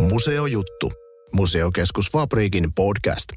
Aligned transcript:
Museojuttu. 0.00 0.92
Museokeskus 1.32 2.10
Fabriikin 2.12 2.74
podcast. 2.74 3.28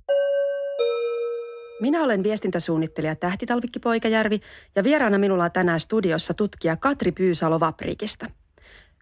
Minä 1.81 2.04
olen 2.04 2.23
viestintäsuunnittelija 2.23 3.16
Tähti 3.16 3.45
Talvikki 3.45 3.80
Poikajärvi 3.80 4.41
ja 4.76 4.84
vieraana 4.84 5.18
minulla 5.18 5.44
on 5.44 5.52
tänään 5.52 5.80
studiossa 5.80 6.34
tutkija 6.34 6.76
Katri 6.76 7.12
Pyysalo 7.12 7.59
Vapriikista. 7.59 8.27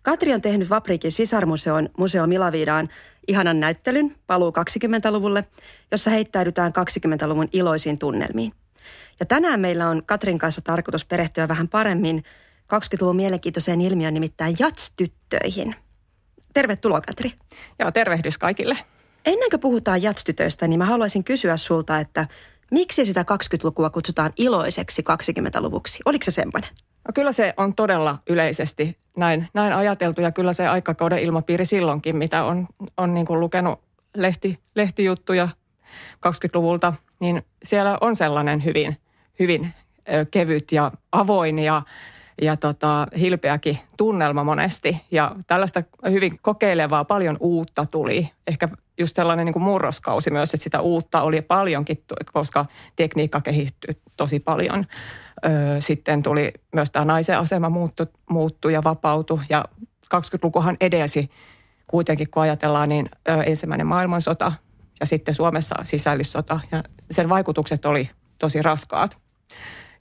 Katri 0.04 0.34
on 0.34 0.42
tehnyt 0.42 0.70
Vapriikin 0.70 1.12
sisarmuseon 1.12 1.90
Museo 1.98 2.28
Milavidaan 2.28 2.90
ihanan 3.28 3.60
näyttelyn 3.60 4.16
Paluu 4.28 4.52
20-luvulle, 4.52 5.44
jossa 5.92 6.10
heittäydytään 6.10 6.74
20-luvun 6.74 7.50
iloisiin 7.54 8.00
tunnelmiin. 8.00 8.54
Ja 9.20 9.26
tänään 9.26 9.60
meillä 9.60 9.90
on 9.90 10.04
Katrin 10.06 10.40
kanssa 10.40 10.62
tarkoitus 10.62 11.06
perehtyä 11.06 11.48
vähän 11.48 11.68
paremmin 11.68 12.24
20-luvun 12.74 13.16
mielenkiintoiseen 13.16 13.82
ilmiön 13.82 14.14
nimittäin 14.14 14.56
jatstyttöihin. 14.60 15.76
Tervetuloa 16.54 17.02
Katri. 17.02 17.32
Joo, 17.80 17.92
tervehdys 17.92 18.38
kaikille. 18.38 18.78
Ennen 19.26 19.50
kuin 19.50 19.60
puhutaan 19.60 20.02
jatstytöistä, 20.02 20.68
niin 20.68 20.78
mä 20.78 20.86
haluaisin 20.86 21.24
kysyä 21.24 21.58
sulta, 21.58 22.00
että 22.00 22.28
miksi 22.72 23.06
sitä 23.06 23.22
20-lukua 23.22 23.90
kutsutaan 23.90 24.34
iloiseksi 24.38 25.02
20-luvuksi? 25.02 26.00
Oliko 26.06 26.24
se 26.24 26.32
semmoinen? 26.32 26.70
No 27.08 27.12
kyllä 27.16 27.32
se 27.32 27.54
on 27.58 27.76
todella 27.76 28.18
yleisesti 28.30 28.98
näin, 29.18 29.48
näin 29.54 29.74
ajateltu 29.74 30.22
ja 30.22 30.32
kyllä 30.32 30.54
se 30.54 30.68
aikakauden 30.68 31.20
ilmapiiri 31.20 31.66
silloinkin, 31.66 32.18
mitä 32.18 32.44
on, 32.44 32.68
on 32.98 33.14
niin 33.14 33.26
kuin 33.26 33.40
lukenut 33.40 33.80
lehti, 34.16 34.60
lehtijuttuja 34.76 35.50
20-luvulta, 36.28 36.94
niin 37.20 37.46
siellä 37.64 37.98
on 38.02 38.16
sellainen 38.16 38.66
hyvin, 38.66 38.98
hyvin 39.40 39.74
kevyt 40.32 40.72
ja 40.72 40.92
avoin 41.12 41.60
ja, 41.60 41.82
ja 42.42 42.58
tota, 42.58 43.08
hilpeäkin 43.20 43.78
tunnelma 43.98 44.44
monesti. 44.44 45.02
Ja 45.12 45.36
tällaista 45.48 45.84
hyvin 46.10 46.40
kokeilevaa, 46.42 47.06
paljon 47.06 47.38
uutta 47.40 47.86
tuli. 47.86 48.30
Ehkä 48.48 48.70
just 49.00 49.16
sellainen 49.16 49.46
niin 49.46 49.54
kuin 49.54 49.64
murroskausi 49.64 50.32
myös, 50.32 50.54
että 50.54 50.64
sitä 50.64 50.82
uutta 50.82 51.22
oli 51.22 51.42
paljonkin, 51.42 52.04
koska 52.34 52.66
tekniikka 52.96 53.42
kehittyi 53.42 53.98
tosi 54.18 54.40
paljon. 54.40 54.86
Öö, 55.46 55.52
sitten 55.82 56.24
tuli 56.24 56.52
myös 56.74 56.92
tämä 56.92 57.06
naisen 57.06 57.40
asema 57.40 57.70
muuttu, 57.70 58.04
muuttu 58.30 58.70
ja 58.70 58.84
vapautui 58.84 59.40
ja 59.50 59.66
20-lukuhan 60.16 60.78
edelsi 60.82 61.30
kuitenkin, 61.88 62.30
kun 62.30 62.44
ajatellaan, 62.44 62.90
niin 62.90 63.10
ö, 63.30 63.44
ensimmäinen 63.44 63.88
maailmansota 63.88 64.52
ja 65.00 65.06
sitten 65.06 65.34
Suomessa 65.34 65.76
sisällissota 65.84 66.60
ja 66.72 66.84
sen 67.12 67.30
vaikutukset 67.30 67.86
oli 67.86 68.10
tosi 68.40 68.62
raskaat. 68.62 69.18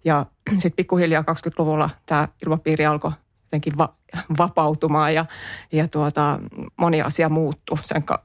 Ja 0.04 0.26
sitten 0.48 0.72
pikkuhiljaa 0.76 1.22
20-luvulla 1.22 1.90
tämä 2.06 2.28
ilmapiiri 2.46 2.86
alkoi 2.86 3.12
jotenkin 3.42 3.78
va- 3.78 3.94
vapautumaan 4.38 5.14
ja, 5.14 5.24
ja 5.72 5.88
tuota, 5.88 6.38
moni 6.76 7.02
asia 7.02 7.28
muuttui. 7.28 7.78
Sen 7.82 8.02
ka- 8.02 8.22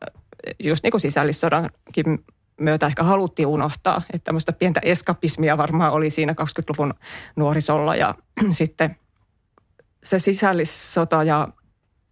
just 0.64 0.84
niin 0.84 0.92
kuin 0.92 1.02
sisällissodankin 1.02 2.26
myötä 2.60 2.86
ehkä 2.86 3.04
haluttiin 3.04 3.48
unohtaa, 3.48 4.02
että 4.14 4.26
tämmöistä 4.26 4.54
pientä 4.54 4.80
eskapismia 4.84 5.58
varmaan 5.58 5.92
oli 5.92 6.10
siinä 6.10 6.34
20-luvun 6.34 6.94
nuorisolla 7.36 7.96
ja 7.96 8.16
sitten 8.52 8.96
se 10.04 10.20
sisällissota 10.20 11.24
ja 11.24 11.48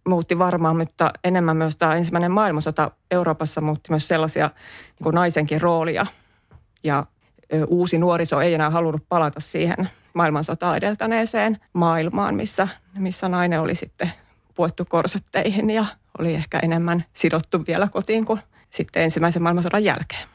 muutti 0.08 0.38
varmaan, 0.38 0.76
mutta 0.76 1.10
enemmän 1.24 1.56
myös 1.56 1.76
tämä 1.76 1.94
ensimmäinen 1.94 2.32
maailmansota 2.32 2.90
Euroopassa 3.10 3.60
muutti 3.60 3.90
myös 3.90 4.08
sellaisia 4.08 4.46
niin 4.46 5.02
kuin 5.02 5.14
naisenkin 5.14 5.60
roolia 5.60 6.06
ja 6.84 7.06
uusi 7.66 7.98
nuoriso 7.98 8.40
ei 8.40 8.54
enää 8.54 8.70
halunnut 8.70 9.02
palata 9.08 9.40
siihen 9.40 9.88
maailmansotaa 10.14 10.76
edeltäneeseen 10.76 11.58
maailmaan, 11.72 12.34
missä, 12.34 12.68
missä 12.98 13.28
nainen 13.28 13.60
oli 13.60 13.74
sitten 13.74 14.12
puettu 14.54 14.84
korsetteihin 14.84 15.70
ja 15.70 15.84
oli 16.18 16.34
ehkä 16.34 16.58
enemmän 16.58 17.04
sidottu 17.12 17.64
vielä 17.66 17.88
kotiin 17.88 18.24
kuin 18.24 18.40
sitten 18.70 19.02
ensimmäisen 19.02 19.42
maailmansodan 19.42 19.84
jälkeen. 19.84 20.28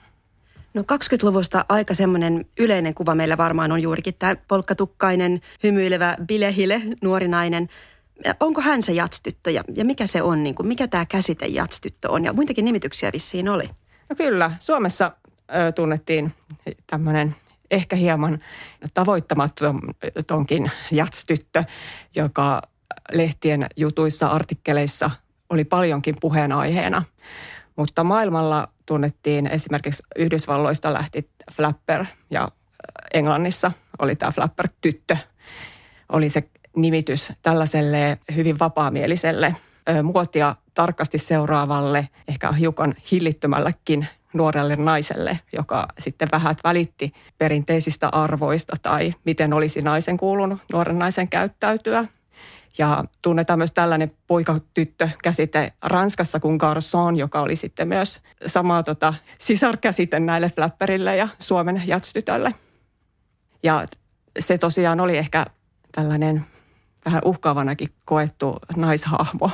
No 0.73 0.81
20-luvusta 0.81 1.65
aika 1.69 1.93
semmoinen 1.93 2.45
yleinen 2.59 2.93
kuva 2.93 3.15
meillä 3.15 3.37
varmaan 3.37 3.71
on 3.71 3.81
juurikin 3.81 4.13
tämä 4.19 4.35
polkkatukkainen, 4.47 5.41
hymyilevä 5.63 6.15
bilehile, 6.27 6.81
nuori 7.01 7.27
nainen. 7.27 7.69
Onko 8.39 8.61
hän 8.61 8.83
se 8.83 8.91
jatstyttö 8.93 9.51
ja, 9.51 9.63
ja 9.75 9.85
mikä 9.85 10.07
se 10.07 10.21
on, 10.21 10.43
niin 10.43 10.55
kuin, 10.55 10.67
mikä 10.67 10.87
tämä 10.87 11.05
käsite 11.05 11.45
jatstyttö 11.45 12.11
on? 12.11 12.25
Ja 12.25 12.33
muitakin 12.33 12.65
nimityksiä 12.65 13.09
vissiin 13.13 13.49
oli. 13.49 13.69
No 14.09 14.15
kyllä, 14.15 14.51
Suomessa 14.59 15.11
ö, 15.55 15.71
tunnettiin 15.71 16.33
tämmöinen 16.87 17.35
ehkä 17.71 17.95
hieman 17.95 18.39
tavoittamatonkin 18.93 20.71
jatstyttö, 20.91 21.63
joka 22.15 22.61
lehtien 23.11 23.67
jutuissa, 23.75 24.27
artikkeleissa 24.27 25.11
oli 25.49 25.63
paljonkin 25.63 26.15
puheenaiheena. 26.21 27.03
Mutta 27.75 28.03
maailmalla 28.03 28.67
tunnettiin 28.85 29.47
esimerkiksi 29.47 30.03
Yhdysvalloista 30.15 30.93
lähti 30.93 31.29
Flapper 31.53 32.05
ja 32.29 32.49
Englannissa 33.13 33.71
oli 33.99 34.15
tämä 34.15 34.31
Flapper-tyttö. 34.31 35.17
Oli 36.11 36.29
se 36.29 36.43
nimitys 36.75 37.33
tällaiselle 37.41 38.19
hyvin 38.35 38.59
vapaamieliselle, 38.59 39.55
muotia 40.03 40.55
tarkasti 40.73 41.17
seuraavalle, 41.17 42.09
ehkä 42.27 42.51
hiukan 42.51 42.95
hillittömällekin 43.11 44.07
nuorelle 44.33 44.75
naiselle, 44.75 45.39
joka 45.53 45.87
sitten 45.99 46.27
vähät 46.31 46.57
välitti 46.63 47.13
perinteisistä 47.37 48.09
arvoista 48.11 48.75
tai 48.81 49.13
miten 49.25 49.53
olisi 49.53 49.81
naisen 49.81 50.17
kuulunut 50.17 50.59
nuoren 50.73 50.99
naisen 50.99 51.27
käyttäytyä. 51.27 52.05
Ja 52.77 53.03
tunnetaan 53.21 53.59
myös 53.59 53.71
tällainen 53.71 54.09
poikatyttö-käsite 54.27 55.73
Ranskassa 55.83 56.39
kuin 56.39 56.59
garçon, 56.61 57.17
joka 57.17 57.41
oli 57.41 57.55
sitten 57.55 57.87
myös 57.87 58.21
sama 58.45 58.83
tota, 58.83 59.13
sisarkäsite 59.37 60.19
näille 60.19 60.49
flapperille 60.49 61.15
ja 61.15 61.27
Suomen 61.39 61.83
jatstytölle. 61.85 62.53
Ja 63.63 63.85
se 64.39 64.57
tosiaan 64.57 64.99
oli 64.99 65.17
ehkä 65.17 65.45
tällainen 65.91 66.45
vähän 67.05 67.21
uhkaavanakin 67.25 67.89
koettu 68.05 68.57
naishahmo, 68.75 69.51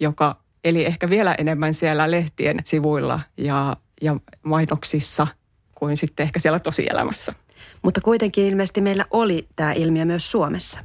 joka 0.00 0.36
eli 0.64 0.84
ehkä 0.84 1.08
vielä 1.08 1.34
enemmän 1.38 1.74
siellä 1.74 2.10
lehtien 2.10 2.58
sivuilla 2.64 3.20
ja, 3.36 3.76
ja 4.02 4.16
mainoksissa 4.42 5.26
kuin 5.74 5.96
sitten 5.96 6.24
ehkä 6.24 6.38
siellä 6.38 6.58
tosielämässä. 6.58 7.32
Mutta 7.82 8.00
kuitenkin 8.00 8.46
ilmeisesti 8.46 8.80
meillä 8.80 9.04
oli 9.10 9.48
tämä 9.56 9.72
ilmiö 9.72 10.04
myös 10.04 10.30
Suomessa. 10.30 10.80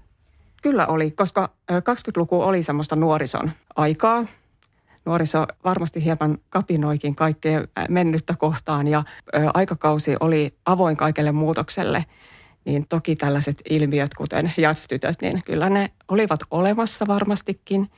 Kyllä 0.64 0.88
oli, 0.88 1.12
koska 1.12 1.50
20-luku 1.72 2.42
oli 2.42 2.64
semmoista 2.64 2.96
nuorison 2.96 3.52
aikaa. 3.76 4.26
Nuoriso 5.06 5.46
varmasti 5.64 6.04
hieman 6.04 6.38
kapinoikin 6.50 7.16
kaikkea 7.16 7.66
mennyttä 7.90 8.36
kohtaan 8.38 8.88
ja 8.88 9.04
aikakausi 9.54 10.16
oli 10.20 10.50
avoin 10.66 10.98
kaikelle 10.98 11.32
muutokselle. 11.32 12.06
Niin 12.66 12.86
toki 12.90 13.16
tällaiset 13.16 13.62
ilmiöt, 13.70 14.14
kuten 14.14 14.54
jatstytöt, 14.58 15.22
niin 15.22 15.40
kyllä 15.46 15.70
ne 15.70 15.92
olivat 16.08 16.40
olemassa 16.52 17.08
varmastikin. 17.08 17.90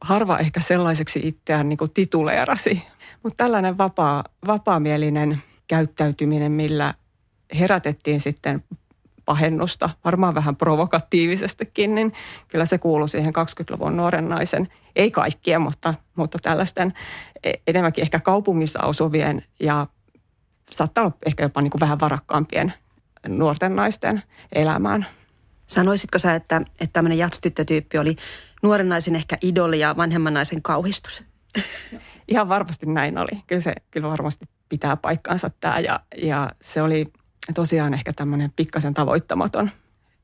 Harva 0.00 0.38
ehkä 0.38 0.60
sellaiseksi 0.60 1.20
itseään 1.22 1.68
niin 1.68 1.76
kuin 1.76 1.90
tituleerasi. 1.90 2.82
Mutta 3.22 3.44
tällainen 3.44 3.78
vapaa, 3.78 4.24
vapaamielinen 4.46 5.42
käyttäytyminen, 5.66 6.52
millä 6.52 6.94
herätettiin 7.58 8.20
sitten 8.20 8.64
pahennusta, 9.24 9.90
varmaan 10.04 10.34
vähän 10.34 10.56
provokatiivisestikin, 10.56 11.94
niin 11.94 12.12
kyllä 12.48 12.66
se 12.66 12.78
kuuluu 12.78 13.08
siihen 13.08 13.32
20-luvun 13.36 13.96
nuoren 13.96 14.28
naisen, 14.28 14.68
ei 14.96 15.10
kaikkien, 15.10 15.60
mutta, 15.60 15.94
mutta 16.16 16.38
tällaisten 16.42 16.92
e, 17.44 17.52
enemmänkin 17.66 18.02
ehkä 18.02 18.20
kaupungissa 18.20 18.80
asuvien 18.82 19.42
ja 19.60 19.86
saattaa 20.70 21.04
olla 21.04 21.16
ehkä 21.26 21.42
jopa 21.42 21.62
niin 21.62 21.70
kuin 21.70 21.80
vähän 21.80 22.00
varakkaampien 22.00 22.72
nuorten 23.28 23.76
naisten 23.76 24.22
elämään. 24.52 25.06
Sanoisitko 25.66 26.18
sä, 26.18 26.34
että, 26.34 26.56
että 26.56 26.92
tämmöinen 26.92 27.18
jatstyttötyyppi 27.18 27.98
oli 27.98 28.16
nuoren 28.64 28.88
naisen 28.88 29.16
ehkä 29.16 29.38
idoli 29.40 29.80
ja 29.80 29.96
vanhemman 29.96 30.34
naisen 30.34 30.62
kauhistus? 30.62 31.24
Ihan 32.28 32.48
varmasti 32.48 32.86
näin 32.86 33.18
oli. 33.18 33.42
Kyllä 33.46 33.62
se 33.62 33.74
kyllä 33.90 34.10
varmasti 34.10 34.48
pitää 34.68 34.96
paikkaansa 34.96 35.50
tämä 35.60 35.78
ja, 35.78 36.00
ja 36.22 36.50
se 36.62 36.82
oli 36.82 37.06
tosiaan 37.54 37.94
ehkä 37.94 38.12
tämmöinen 38.12 38.52
pikkasen 38.56 38.94
tavoittamaton 38.94 39.70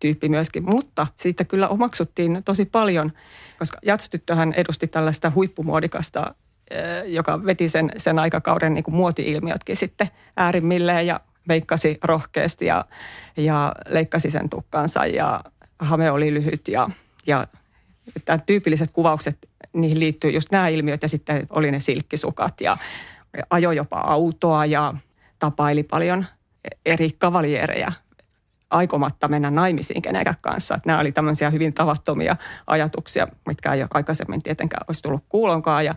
tyyppi 0.00 0.28
myöskin, 0.28 0.64
mutta 0.64 1.06
siitä 1.16 1.44
kyllä 1.44 1.68
omaksuttiin 1.68 2.42
tosi 2.44 2.64
paljon, 2.64 3.12
koska 3.58 3.78
jatstyttöhän 3.82 4.52
edusti 4.52 4.86
tällaista 4.86 5.32
huippumuodikasta 5.34 6.34
joka 7.06 7.44
veti 7.44 7.68
sen, 7.68 7.90
sen 7.96 8.18
aikakauden 8.18 8.74
niin 8.74 8.84
kuin 8.84 8.94
muoti-ilmiötkin 8.94 9.76
sitten 9.76 10.08
äärimmilleen 10.36 11.06
ja 11.06 11.20
veikkasi 11.48 11.98
rohkeasti 12.04 12.66
ja, 12.66 12.84
ja 13.36 13.72
leikkasi 13.88 14.30
sen 14.30 14.50
tukkansa 14.50 15.06
ja 15.06 15.40
hame 15.78 16.10
oli 16.10 16.34
lyhyt 16.34 16.68
ja, 16.68 16.90
ja 17.26 17.46
tämän 18.24 18.42
tyypilliset 18.46 18.90
kuvaukset, 18.92 19.38
niihin 19.72 20.00
liittyy 20.00 20.30
just 20.30 20.50
nämä 20.50 20.68
ilmiöt 20.68 21.02
ja 21.02 21.08
sitten 21.08 21.46
oli 21.50 21.70
ne 21.70 21.80
silkkisukat 21.80 22.60
ja 22.60 22.76
ajo 23.50 23.72
jopa 23.72 23.98
autoa 23.98 24.66
ja 24.66 24.94
tapaili 25.38 25.82
paljon 25.82 26.26
eri 26.86 27.10
kavaliereja 27.10 27.92
aikomatta 28.70 29.28
mennä 29.28 29.50
naimisiin 29.50 30.02
kenenkään 30.02 30.36
kanssa. 30.40 30.74
Että 30.74 30.88
nämä 30.88 31.00
oli 31.00 31.12
tämmöisiä 31.12 31.50
hyvin 31.50 31.74
tavattomia 31.74 32.36
ajatuksia, 32.66 33.28
mitkä 33.46 33.72
ei 33.72 33.84
aikaisemmin 33.94 34.42
tietenkään 34.42 34.84
olisi 34.88 35.02
tullut 35.02 35.24
kuulonkaan. 35.28 35.84
Ja, 35.84 35.94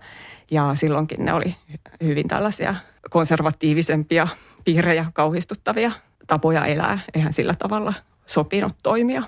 ja 0.51 0.75
silloinkin 0.75 1.25
ne 1.25 1.33
oli 1.33 1.55
hyvin 2.03 2.27
tällaisia 2.27 2.75
konservatiivisempia 3.09 4.27
piirejä, 4.63 5.05
kauhistuttavia 5.13 5.91
tapoja 6.27 6.65
elää. 6.65 6.99
Eihän 7.13 7.33
sillä 7.33 7.53
tavalla 7.59 7.93
sopinut 8.25 8.75
toimia. 8.83 9.23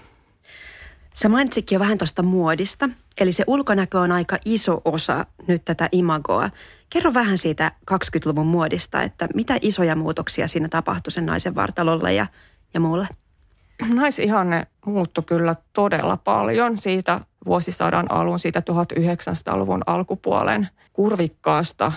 Sä 1.15 1.29
mainitsitkin 1.29 1.75
jo 1.75 1.79
vähän 1.79 1.97
tuosta 1.97 2.23
muodista, 2.23 2.89
eli 3.17 3.31
se 3.31 3.43
ulkonäkö 3.47 3.99
on 3.99 4.11
aika 4.11 4.37
iso 4.45 4.81
osa 4.85 5.25
nyt 5.47 5.65
tätä 5.65 5.89
imagoa. 5.91 6.49
Kerro 6.89 7.13
vähän 7.13 7.37
siitä 7.37 7.71
20-luvun 7.91 8.47
muodista, 8.47 9.01
että 9.01 9.27
mitä 9.33 9.57
isoja 9.61 9.95
muutoksia 9.95 10.47
siinä 10.47 10.67
tapahtui 10.69 11.11
sen 11.11 11.25
naisen 11.25 11.55
vartalolle 11.55 12.13
ja, 12.13 12.27
ja 12.73 12.79
muulle? 12.79 13.07
Naisihanne 13.93 14.67
muuttui 14.85 15.23
kyllä 15.23 15.55
todella 15.73 16.17
paljon 16.17 16.77
siitä 16.77 17.19
vuosisadan 17.45 18.11
alun, 18.11 18.39
siitä 18.39 18.61
1900-luvun 18.71 19.81
alkupuolen 19.87 20.67
kurvikkaasta 20.93 21.91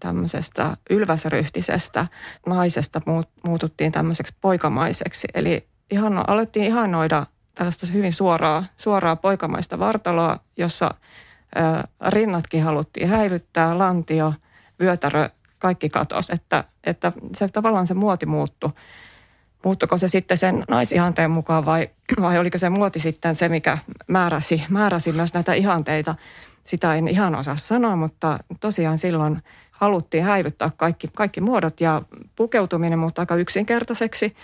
tämmöisestä 0.00 0.76
ylväsryhtisestä 0.90 2.06
naisesta 2.46 3.00
muututtiin 3.46 3.92
tämmöiseksi 3.92 4.34
poikamaiseksi. 4.40 5.28
Eli 5.34 5.68
ihan, 5.90 6.24
alettiin 6.30 6.66
ihannoida 6.66 7.26
tällaista 7.56 7.86
hyvin 7.92 8.12
suoraa, 8.12 8.64
suoraa 8.76 9.16
poikamaista 9.16 9.78
vartaloa, 9.78 10.38
jossa 10.56 10.90
rinnatkin 12.08 12.62
haluttiin 12.62 13.08
häivyttää, 13.08 13.78
lantio, 13.78 14.34
vyötärö, 14.80 15.28
kaikki 15.58 15.88
katosi, 15.88 16.32
että, 16.34 16.64
että 16.84 17.12
se 17.36 17.48
tavallaan 17.48 17.86
se 17.86 17.94
muoti 17.94 18.26
muuttui. 18.26 18.70
Muuttuko 19.64 19.98
se 19.98 20.08
sitten 20.08 20.36
sen 20.36 20.64
naisihanteen 20.68 21.30
mukaan 21.30 21.66
vai, 21.66 21.90
vai 22.20 22.38
oliko 22.38 22.58
se 22.58 22.70
muoti 22.70 23.00
sitten 23.00 23.34
se, 23.34 23.48
mikä 23.48 23.78
määräsi, 24.06 24.62
määräsi 24.70 25.12
myös 25.12 25.34
näitä 25.34 25.54
ihanteita? 25.54 26.14
Sitä 26.64 26.94
en 26.94 27.08
ihan 27.08 27.34
osaa 27.34 27.56
sanoa, 27.56 27.96
mutta 27.96 28.38
tosiaan 28.60 28.98
silloin 28.98 29.42
haluttiin 29.70 30.24
häivyttää 30.24 30.70
kaikki, 30.76 31.08
kaikki 31.16 31.40
muodot 31.40 31.80
ja 31.80 32.02
pukeutuminen 32.36 32.98
mutta 32.98 33.22
aika 33.22 33.36
yksinkertaiseksi– 33.36 34.34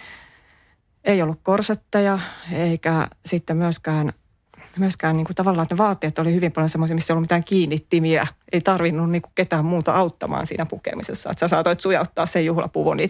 ei 1.04 1.22
ollut 1.22 1.40
korsetteja 1.42 2.18
eikä 2.52 3.08
sitten 3.26 3.56
myöskään, 3.56 4.12
myöskään 4.78 5.16
niin 5.16 5.24
kuin 5.24 5.36
tavallaan, 5.36 5.62
että 5.62 5.74
ne 5.74 5.78
vaatteet 5.78 6.18
oli 6.18 6.34
hyvin 6.34 6.52
paljon 6.52 6.68
semmoisia, 6.68 6.94
missä 6.94 7.12
ei 7.12 7.14
ollut 7.14 7.24
mitään 7.24 7.44
kiinnittimiä. 7.44 8.26
Ei 8.52 8.60
tarvinnut 8.60 9.10
niin 9.10 9.22
kuin 9.22 9.32
ketään 9.34 9.64
muuta 9.64 9.94
auttamaan 9.94 10.46
siinä 10.46 10.66
pukemisessa. 10.66 11.30
Että 11.30 11.40
sä 11.40 11.48
saatoit 11.48 11.80
sujauttaa 11.80 12.26
sen 12.26 12.44
juhlapuvun 12.44 13.00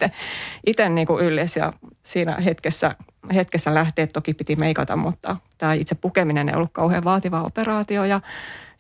itse, 0.67 0.89
niin 0.89 1.07
kuin 1.07 1.25
yllesi 1.25 1.61
ja 1.61 1.73
siinä 2.03 2.37
hetkessä, 2.45 2.95
hetkessä 3.35 3.75
lähteä 3.75 4.07
toki 4.07 4.35
piti 4.35 4.57
meikata, 4.57 4.97
mutta 4.97 5.37
tämä 5.59 5.73
itse 5.73 5.95
pukeminen 5.95 6.49
ei 6.49 6.55
ollut 6.55 6.73
kauhean 6.73 7.05
vaativa 7.05 7.43
operaatio. 7.43 8.05
Ja, 8.05 8.21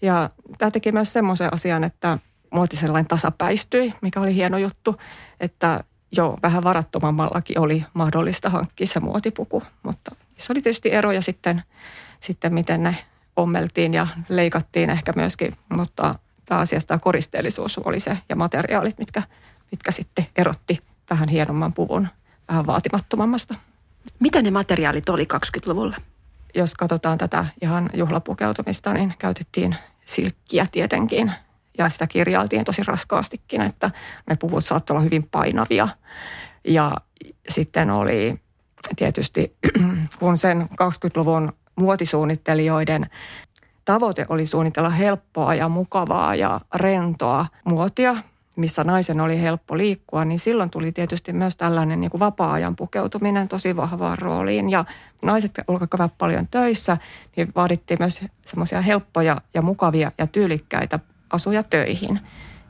ja 0.02 0.30
tämä 0.58 0.70
teki 0.70 0.92
myös 0.92 1.12
semmoisen 1.12 1.54
asian, 1.54 1.84
että 1.84 2.18
muoti 2.50 2.76
sellainen 2.76 3.08
tasapäistyi, 3.08 3.94
mikä 4.00 4.20
oli 4.20 4.34
hieno 4.34 4.58
juttu, 4.58 4.96
että 5.40 5.84
jo 6.16 6.36
vähän 6.42 6.64
varattomammallakin 6.64 7.58
oli 7.58 7.84
mahdollista 7.94 8.50
hankkia 8.50 8.86
se 8.86 9.00
muotipuku, 9.00 9.62
mutta 9.82 10.16
se 10.38 10.52
oli 10.52 10.62
tietysti 10.62 10.92
eroja 10.92 11.22
sitten, 11.22 11.62
sitten 12.20 12.54
miten 12.54 12.82
ne 12.82 12.96
ommeltiin 13.36 13.94
ja 13.94 14.06
leikattiin 14.28 14.90
ehkä 14.90 15.12
myöskin, 15.16 15.56
mutta 15.68 16.14
pääasiassa 16.48 16.88
tämä 16.88 16.98
koristeellisuus 16.98 17.78
oli 17.78 18.00
se 18.00 18.18
ja 18.28 18.36
materiaalit, 18.36 18.98
mitkä, 18.98 19.22
mitkä 19.70 19.90
sitten 19.90 20.26
erotti 20.36 20.78
vähän 21.10 21.28
hienomman 21.28 21.72
puvun 21.72 22.08
vähän 22.48 22.66
vaatimattomammasta. 22.66 23.54
Mitä 24.18 24.42
ne 24.42 24.50
materiaalit 24.50 25.08
oli 25.08 25.26
20-luvulla? 25.34 25.96
Jos 26.54 26.74
katsotaan 26.74 27.18
tätä 27.18 27.46
ihan 27.62 27.90
juhlapukeutumista, 27.94 28.92
niin 28.92 29.14
käytettiin 29.18 29.76
silkkiä 30.04 30.66
tietenkin 30.72 31.32
ja 31.78 31.88
sitä 31.88 32.06
kirjailtiin 32.06 32.64
tosi 32.64 32.82
raskaastikin, 32.86 33.60
että 33.60 33.90
ne 34.30 34.36
puvut 34.36 34.64
saattoi 34.64 34.94
olla 34.94 35.04
hyvin 35.04 35.28
painavia. 35.30 35.88
Ja 36.64 36.92
sitten 37.48 37.90
oli 37.90 38.40
tietysti, 38.96 39.56
kun 40.18 40.38
sen 40.38 40.68
20-luvun 40.72 41.52
muotisuunnittelijoiden 41.76 43.06
tavoite 43.84 44.26
oli 44.28 44.46
suunnitella 44.46 44.90
helppoa 44.90 45.54
ja 45.54 45.68
mukavaa 45.68 46.34
ja 46.34 46.60
rentoa 46.74 47.46
muotia, 47.64 48.16
missä 48.56 48.84
naisen 48.84 49.20
oli 49.20 49.42
helppo 49.42 49.76
liikkua, 49.76 50.24
niin 50.24 50.38
silloin 50.38 50.70
tuli 50.70 50.92
tietysti 50.92 51.32
myös 51.32 51.56
tällainen 51.56 52.00
niin 52.00 52.10
kuin 52.10 52.20
vapaa-ajan 52.20 52.76
pukeutuminen 52.76 53.48
tosi 53.48 53.76
vahvaan 53.76 54.18
rooliin. 54.18 54.70
Ja 54.70 54.84
naiset 55.22 55.52
olivat 55.68 56.18
paljon 56.18 56.48
töissä, 56.48 56.96
niin 57.36 57.52
vaadittiin 57.56 57.98
myös 58.00 58.20
semmoisia 58.46 58.80
helppoja 58.80 59.36
ja 59.54 59.62
mukavia 59.62 60.12
ja 60.18 60.26
tyylikkäitä 60.26 60.98
asuja 61.32 61.62
töihin. 61.62 62.20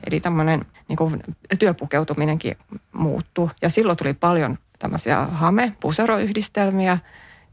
Eli 0.07 0.21
tämmöinen 0.21 0.65
niin 0.89 0.97
kuin 0.97 1.23
työpukeutuminenkin 1.59 2.57
muuttui. 2.93 3.49
Ja 3.63 3.71
silloin 3.71 3.99
tuli 3.99 4.15
paljon 4.15 4.59
tämmöisiä 4.79 5.21
hame, 5.21 5.73
puseroyhdistelmiä 5.81 6.99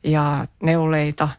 ja 0.04 0.46
neuleita. 0.64 1.30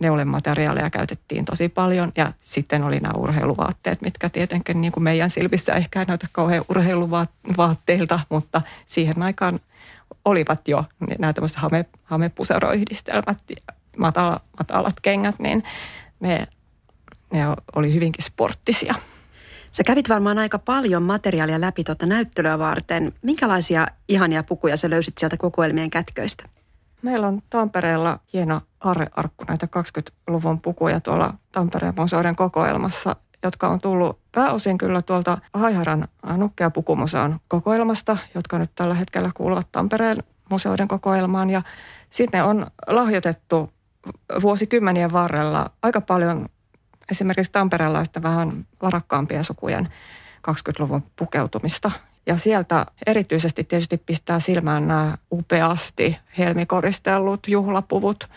Neulemateriaaleja 0.00 0.90
käytettiin 0.90 1.44
tosi 1.44 1.68
paljon 1.68 2.12
ja 2.16 2.32
sitten 2.40 2.82
oli 2.82 3.00
nämä 3.00 3.12
urheiluvaatteet, 3.16 4.00
mitkä 4.00 4.28
tietenkin 4.28 4.80
niin 4.80 4.92
kuin 4.92 5.04
meidän 5.04 5.30
silmissä 5.30 5.72
ehkä 5.72 6.00
ei 6.00 6.06
näytä 6.06 6.26
kauhean 6.32 6.64
urheiluvaatteilta, 6.68 8.20
mutta 8.28 8.62
siihen 8.86 9.22
aikaan 9.22 9.60
olivat 10.24 10.68
jo 10.68 10.84
nämä 11.18 11.32
tämmöiset 11.32 11.58
hame, 11.58 11.84
hamepuseroyhdistelmät, 12.04 13.38
matala, 13.96 14.40
matalat 14.58 15.00
kengät, 15.02 15.38
niin 15.38 15.62
ne, 16.20 16.46
ne 17.32 17.40
oli 17.76 17.94
hyvinkin 17.94 18.24
sporttisia. 18.24 18.94
Sä 19.72 19.84
kävit 19.84 20.08
varmaan 20.08 20.38
aika 20.38 20.58
paljon 20.58 21.02
materiaalia 21.02 21.60
läpi 21.60 21.84
tuota 21.84 22.06
näyttelyä 22.06 22.58
varten. 22.58 23.12
Minkälaisia 23.22 23.86
ihania 24.08 24.42
pukuja 24.42 24.76
sä 24.76 24.90
löysit 24.90 25.18
sieltä 25.18 25.36
kokoelmien 25.36 25.90
kätköistä? 25.90 26.48
Meillä 27.02 27.26
on 27.26 27.42
Tampereella 27.50 28.18
hieno 28.32 28.60
arrearkku 28.80 29.44
näitä 29.48 29.68
20-luvun 29.76 30.60
pukuja 30.60 31.00
tuolla 31.00 31.34
Tampereen 31.52 31.94
museoiden 31.96 32.36
kokoelmassa, 32.36 33.16
jotka 33.42 33.68
on 33.68 33.80
tullut 33.80 34.18
pääosin 34.32 34.78
kyllä 34.78 35.02
tuolta 35.02 35.38
Haiharan 35.54 36.08
nukkea 36.36 36.70
pukumuseon 36.70 37.40
kokoelmasta, 37.48 38.16
jotka 38.34 38.58
nyt 38.58 38.70
tällä 38.74 38.94
hetkellä 38.94 39.30
kuuluvat 39.34 39.68
Tampereen 39.72 40.16
museoiden 40.50 40.88
kokoelmaan. 40.88 41.50
Ja 41.50 41.62
sinne 42.10 42.42
on 42.42 42.66
lahjoitettu 42.86 43.72
vuosikymmenien 44.42 45.12
varrella 45.12 45.70
aika 45.82 46.00
paljon 46.00 46.48
esimerkiksi 47.12 47.52
tamperelaista 47.52 48.22
vähän 48.22 48.66
varakkaampien 48.82 49.44
sukujen 49.44 49.88
20-luvun 50.48 51.02
pukeutumista. 51.16 51.90
Ja 52.26 52.36
sieltä 52.36 52.86
erityisesti 53.06 53.64
tietysti 53.64 53.96
pistää 53.96 54.40
silmään 54.40 54.88
nämä 54.88 55.16
upeasti 55.32 56.18
helmikoristellut 56.38 57.48
juhlapuvut 57.48 58.28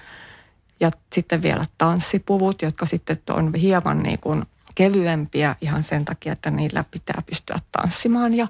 ja 0.80 0.92
sitten 1.14 1.42
vielä 1.42 1.66
tanssipuvut, 1.78 2.62
jotka 2.62 2.86
sitten 2.86 3.20
on 3.30 3.54
hieman 3.54 4.04
niin 4.04 4.20
kuin 4.20 4.44
kevyempiä 4.76 5.56
ihan 5.62 5.84
sen 5.84 6.06
takia, 6.06 6.34
että 6.34 6.52
niillä 6.52 6.86
pitää 6.92 7.22
pystyä 7.26 7.56
tanssimaan. 7.72 8.34
Ja, 8.34 8.48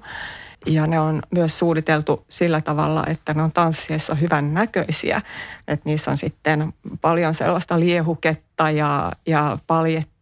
ja 0.66 0.86
ne 0.86 1.00
on 1.00 1.22
myös 1.30 1.58
suunniteltu 1.58 2.24
sillä 2.28 2.60
tavalla, 2.60 3.04
että 3.06 3.34
ne 3.34 3.42
on 3.42 3.52
tanssiessa 3.52 4.14
hyvän 4.14 4.54
näköisiä. 4.54 5.22
Että 5.68 5.88
niissä 5.88 6.10
on 6.10 6.18
sitten 6.18 6.72
paljon 7.00 7.34
sellaista 7.34 7.80
liehuketta 7.80 8.70
ja, 8.70 9.12
ja 9.26 9.58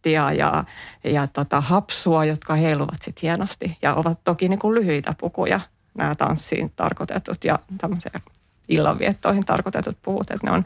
paljettia 0.05 0.31
ja, 0.31 0.63
ja 1.03 1.27
tota 1.27 1.61
hapsua, 1.61 2.25
jotka 2.25 2.55
heiluvat 2.55 3.01
sitten 3.01 3.21
hienosti. 3.21 3.77
Ja 3.81 3.95
ovat 3.95 4.19
toki 4.23 4.49
niin 4.49 4.59
kuin 4.59 4.75
lyhyitä 4.75 5.13
pukuja, 5.19 5.59
nämä 5.97 6.15
tanssiin 6.15 6.71
tarkoitetut 6.75 7.43
ja 7.43 7.59
tämmöisiä 7.77 8.11
illanviettoihin 8.69 9.45
tarkoitetut 9.45 9.97
puvut. 10.01 10.31
Että 10.31 10.47
ne 10.47 10.51
on 10.51 10.65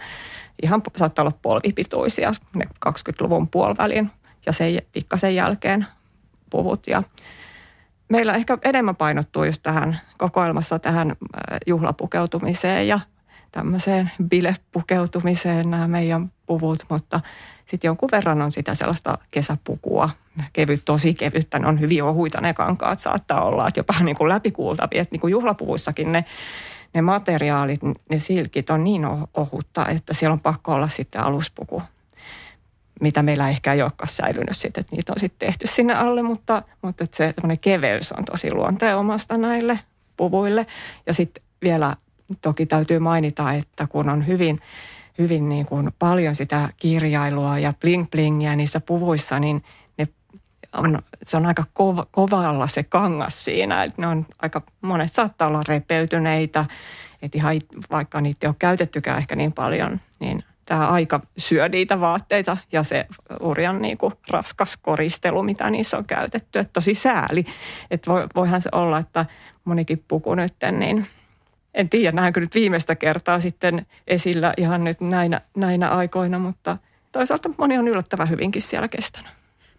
ihan, 0.64 0.82
saattaa 0.98 1.24
olla 1.24 1.38
polvipituisia, 1.42 2.32
ne 2.56 2.66
20-luvun 2.86 3.48
puolivälin 3.48 4.12
ja 4.46 4.54
sen 4.54 4.82
pikkasen 4.92 5.36
jälkeen 5.36 5.86
puvut. 6.50 6.88
Ja 6.88 7.04
meillä 8.10 8.34
ehkä 8.34 8.58
enemmän 8.62 8.96
painottuu 8.96 9.44
just 9.44 9.64
tähän 9.64 10.00
kokoelmassa 10.18 10.80
tähän 10.80 11.10
äh, 11.12 11.58
juhlapukeutumiseen 11.68 12.88
ja 12.88 13.00
tämmöiseen 13.52 14.12
bilepukeutumiseen 14.24 15.70
nämä 15.70 15.88
meidän 15.88 16.32
puvut, 16.46 16.86
mutta 16.90 17.22
sitten 17.66 17.88
jonkun 17.88 18.10
verran 18.12 18.42
on 18.42 18.52
sitä 18.52 18.76
sellaista 18.76 19.18
kesäpukua, 19.32 20.10
kevyt, 20.54 20.82
tosi 20.86 21.14
kevyttä, 21.14 21.60
ne 21.60 21.68
on 21.68 21.80
hyvin 21.80 22.04
ohuita 22.04 22.42
ne 22.42 22.54
kankaat, 22.54 23.00
saattaa 23.00 23.44
olla, 23.44 23.68
että 23.68 23.80
jopa 23.80 23.94
niin 24.04 24.18
kuin 24.18 24.30
läpikuultavia, 24.30 25.02
että 25.02 25.14
niin 25.14 25.22
kuin 25.22 25.32
juhlapuvuissakin 25.32 26.12
ne, 26.12 26.26
ne 26.94 27.02
materiaalit, 27.02 27.80
ne 28.10 28.18
silkit 28.18 28.70
on 28.70 28.84
niin 28.84 29.06
ohutta, 29.34 29.86
että 29.88 30.14
siellä 30.14 30.34
on 30.34 30.40
pakko 30.40 30.74
olla 30.74 30.88
sitten 30.88 31.22
aluspuku 31.22 31.84
mitä 33.02 33.24
meillä 33.24 33.50
ehkä 33.50 33.74
ei 33.74 33.82
olekaan 33.82 34.10
säilynyt 34.10 34.58
sitten, 34.58 34.82
että 34.82 34.96
niitä 34.96 35.14
on 35.14 35.20
sitten 35.20 35.48
tehty 35.48 35.68
sinne 35.68 35.94
alle, 35.94 36.22
mutta, 36.22 36.64
mutta 36.82 37.04
että 37.04 37.18
se 37.18 37.34
keveys 37.62 38.12
on 38.12 38.26
tosi 38.26 38.52
luonteomasta 38.52 39.38
näille 39.38 39.80
puvuille. 40.18 40.68
Ja 41.06 41.14
sitten 41.14 41.44
vielä 41.62 41.96
toki 42.42 42.66
täytyy 42.66 43.00
mainita, 43.00 43.54
että 43.54 43.88
kun 43.88 44.10
on 44.10 44.28
hyvin, 44.28 44.60
hyvin 45.18 45.50
niin 45.50 45.66
kuin 45.66 45.92
paljon 46.00 46.36
sitä 46.36 46.70
kirjailua 46.78 47.60
ja 47.60 47.74
bling-blingiä 47.86 48.56
niissä 48.56 48.80
puvuissa, 48.80 49.40
niin 49.40 49.64
ne 49.98 50.08
on, 50.74 51.00
se 51.26 51.38
on 51.38 51.46
aika 51.46 51.64
kova, 51.74 52.06
kovalla 52.12 52.68
se 52.68 52.84
kangas 52.84 53.46
siinä. 53.46 53.84
Että 53.84 54.02
ne 54.02 54.08
on 54.08 54.26
aika, 54.42 54.62
monet 54.82 55.14
saattaa 55.14 55.48
olla 55.48 55.62
repeytyneitä, 55.68 56.66
että 57.22 57.38
ihan 57.38 57.62
vaikka 57.92 58.22
niitä 58.22 58.48
ei 58.48 58.50
ole 58.50 58.56
käytettykään 58.60 59.18
ehkä 59.18 59.36
niin 59.36 59.54
paljon, 59.54 60.00
niin 60.20 60.44
tämä 60.66 60.88
aika 60.88 61.22
syö 61.38 61.70
niitä 61.70 62.00
vaatteita 62.00 62.58
ja 62.72 62.84
se 62.84 63.08
urjan 63.42 63.82
niin 63.82 63.98
kuin 63.98 64.14
raskas 64.30 64.78
koristelu, 64.78 65.44
mitä 65.44 65.70
niissä 65.70 65.98
on 65.98 66.06
käytetty. 66.06 66.60
Että 66.60 66.74
tosi 66.74 66.94
sääli. 66.94 67.46
Että 67.92 68.12
voihan 68.36 68.62
se 68.62 68.70
olla, 68.72 68.98
että 68.98 69.26
monikin 69.66 70.04
puku 70.08 70.36
nyt, 70.36 70.54
niin 70.72 71.08
en 71.74 71.90
tiedä, 71.90 72.12
nähdäänkö 72.12 72.40
nyt 72.40 72.56
viimeistä 72.56 72.96
kertaa 72.96 73.40
sitten 73.40 73.86
esillä 74.08 74.54
ihan 74.58 74.84
nyt 74.84 75.02
näinä, 75.02 75.42
näinä 75.56 75.90
aikoina, 75.90 76.40
mutta 76.40 76.78
toisaalta 77.12 77.50
moni 77.58 77.78
on 77.78 77.88
yllättävän 77.88 78.30
hyvinkin 78.30 78.62
siellä 78.62 78.88
kestänyt. 78.88 79.32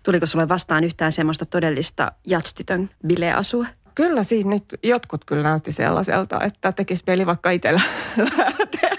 Tuliko 0.05 0.27
sulle 0.27 0.49
vastaan 0.49 0.85
yhtään 0.85 1.13
semmoista 1.13 1.47
todellista 1.47 2.13
jatstytön 2.27 2.91
bileasua? 3.07 3.67
Kyllä 3.95 4.25
siinä 4.25 4.51
nyt 4.51 4.65
jotkut 4.83 5.25
kyllä 5.25 5.43
näytti 5.43 5.73
sellaiselta, 5.73 6.41
että 6.45 6.73
tekisi 6.73 7.05
peli 7.05 7.27
vaikka 7.27 7.51
itsellä 7.51 7.81
lähteä 8.39 8.91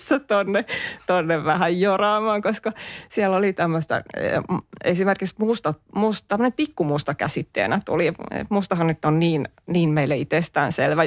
niissä 0.00 0.18
tonne, 0.18 0.64
tonne 1.06 1.44
vähän 1.44 1.80
joraamaan, 1.80 2.42
koska 2.42 2.72
siellä 3.08 3.36
oli 3.36 3.52
tämmöistä 3.52 4.04
eh, 4.16 4.32
esimerkiksi 4.84 5.34
musta, 5.38 5.74
musta 5.94 6.28
tämmöinen 6.28 6.52
pikkumusta 6.52 7.14
käsitteenä 7.14 7.80
tuli. 7.84 8.12
Mustahan 8.48 8.86
nyt 8.86 9.04
on 9.04 9.18
niin, 9.18 9.48
niin 9.66 9.90
meille 9.90 10.16
itsestään 10.16 10.72
selvä 10.72 11.02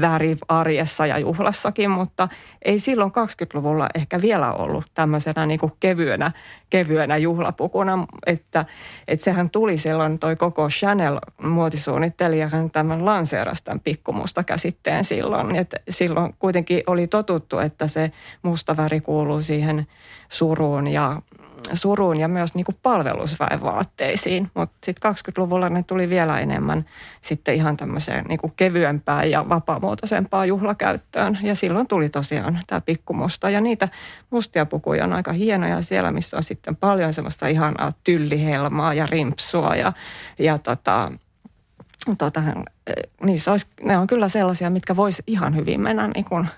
väri 0.00 0.36
arjessa 0.48 1.06
ja 1.06 1.18
juhlassakin, 1.18 1.90
mutta 1.90 2.28
ei 2.62 2.78
silloin 2.78 3.10
20-luvulla 3.10 3.86
ehkä 3.94 4.20
vielä 4.20 4.52
ollut 4.52 4.84
tämmöisenä 4.94 5.46
niin 5.46 5.60
kuin 5.60 5.72
kevyenä, 5.80 6.32
kevyenä 6.70 7.16
juhlapukuna, 7.16 8.06
että, 8.26 8.64
että 9.08 9.24
sehän 9.24 9.50
tuli 9.50 9.78
silloin 9.78 10.18
toi 10.18 10.36
koko 10.36 10.68
Chanel 10.68 11.18
muotisuunnittelija, 11.42 12.48
hän 12.48 12.70
tämän 12.70 13.04
lanseerasi 13.04 13.64
tämän 13.64 13.80
pikkumusta 13.80 14.44
käsitteen 14.44 15.04
silloin, 15.04 15.56
että 15.56 15.76
silloin 15.88 16.34
kuitenkin 16.38 16.82
oli 16.86 17.06
totuttu, 17.06 17.58
että 17.58 17.86
se 17.86 18.12
musta 18.42 18.76
väri 18.76 19.00
kuuluu 19.00 19.42
siihen 19.42 19.86
suruun 20.28 20.86
ja 20.86 21.22
suruun 21.74 22.20
ja 22.20 22.28
myös 22.28 22.54
niin 22.54 22.64
kuin 22.64 22.76
palvelusväenvaatteisiin, 22.82 24.50
mutta 24.54 24.76
sitten 24.84 25.12
20-luvulla 25.12 25.68
ne 25.68 25.82
tuli 25.82 26.08
vielä 26.08 26.40
enemmän 26.40 26.84
sitten 27.20 27.54
ihan 27.54 27.76
tämmöiseen 27.76 28.24
niin 28.24 28.38
kuin 28.38 28.52
kevyempään 28.56 29.30
ja 29.30 29.48
vapaamuotoisempaan 29.48 30.48
juhlakäyttöön. 30.48 31.38
Ja 31.42 31.54
silloin 31.54 31.86
tuli 31.86 32.08
tosiaan 32.08 32.60
tämä 32.66 32.80
pikkumusta 32.80 33.50
ja 33.50 33.60
niitä 33.60 33.88
mustia 34.30 34.66
pukuja 34.66 35.04
on 35.04 35.12
aika 35.12 35.32
hienoja 35.32 35.82
siellä, 35.82 36.12
missä 36.12 36.36
on 36.36 36.42
sitten 36.42 36.76
paljon 36.76 37.14
semmoista 37.14 37.46
ihanaa 37.46 37.92
tyllihelmaa 38.04 38.94
ja 38.94 39.06
rimpsua 39.06 39.76
ja, 39.76 39.92
ja 40.38 40.58
tota, 40.58 41.12
tota, 42.18 42.42
niissä 43.22 43.50
olisi, 43.50 43.66
ne 43.82 43.98
on 43.98 44.06
kyllä 44.06 44.28
sellaisia, 44.28 44.70
mitkä 44.70 44.96
voisi 44.96 45.22
ihan 45.26 45.56
hyvin 45.56 45.80
mennä 45.80 46.08
niin 46.14 46.24
kuin 46.24 46.48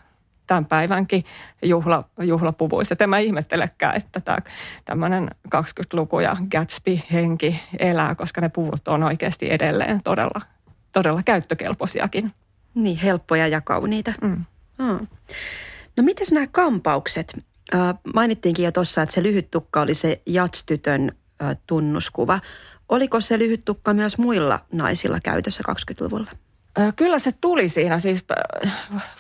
tämän 0.47 0.67
päivänkin 0.67 1.25
juhla, 1.63 2.05
juhlapuvuissa. 2.21 2.97
En 3.01 3.11
mä 3.11 3.19
ihmettelekään, 3.19 3.97
että 3.97 4.21
tämä 4.21 4.39
tämmöinen 4.85 5.31
20-luku 5.55 6.21
ja 6.21 6.37
Gatsby-henki 6.51 7.61
elää, 7.79 8.15
koska 8.15 8.41
ne 8.41 8.49
puvut 8.49 8.89
on 8.89 9.03
oikeasti 9.03 9.53
edelleen 9.53 10.01
todella, 10.05 10.41
todella 10.93 11.23
käyttökelpoisiakin. 11.23 12.33
Niin, 12.75 12.99
helppoja 12.99 13.47
ja 13.47 13.61
kauniita. 13.61 14.13
Mm. 14.23 14.45
Mm. 14.79 15.07
No 15.97 16.03
mitäs 16.03 16.33
nämä 16.33 16.47
kampaukset? 16.47 17.45
Äh, 17.75 17.95
mainittiinkin 18.15 18.65
jo 18.65 18.73
tuossa, 18.73 19.03
että 19.03 19.15
se 19.15 19.23
lyhyt 19.23 19.51
tukka 19.51 19.81
oli 19.81 19.95
se 19.95 20.23
jatstytön 20.27 21.13
äh, 21.43 21.57
tunnuskuva. 21.67 22.41
Oliko 22.89 23.21
se 23.21 23.39
lyhyt 23.39 23.65
tukka 23.65 23.95
myös 23.95 24.19
muilla 24.19 24.61
naisilla 24.73 25.21
käytössä 25.21 25.63
20-luvulla? 25.69 26.31
Kyllä 26.97 27.19
se 27.19 27.33
tuli 27.41 27.69
siinä 27.69 27.99
siis 27.99 28.25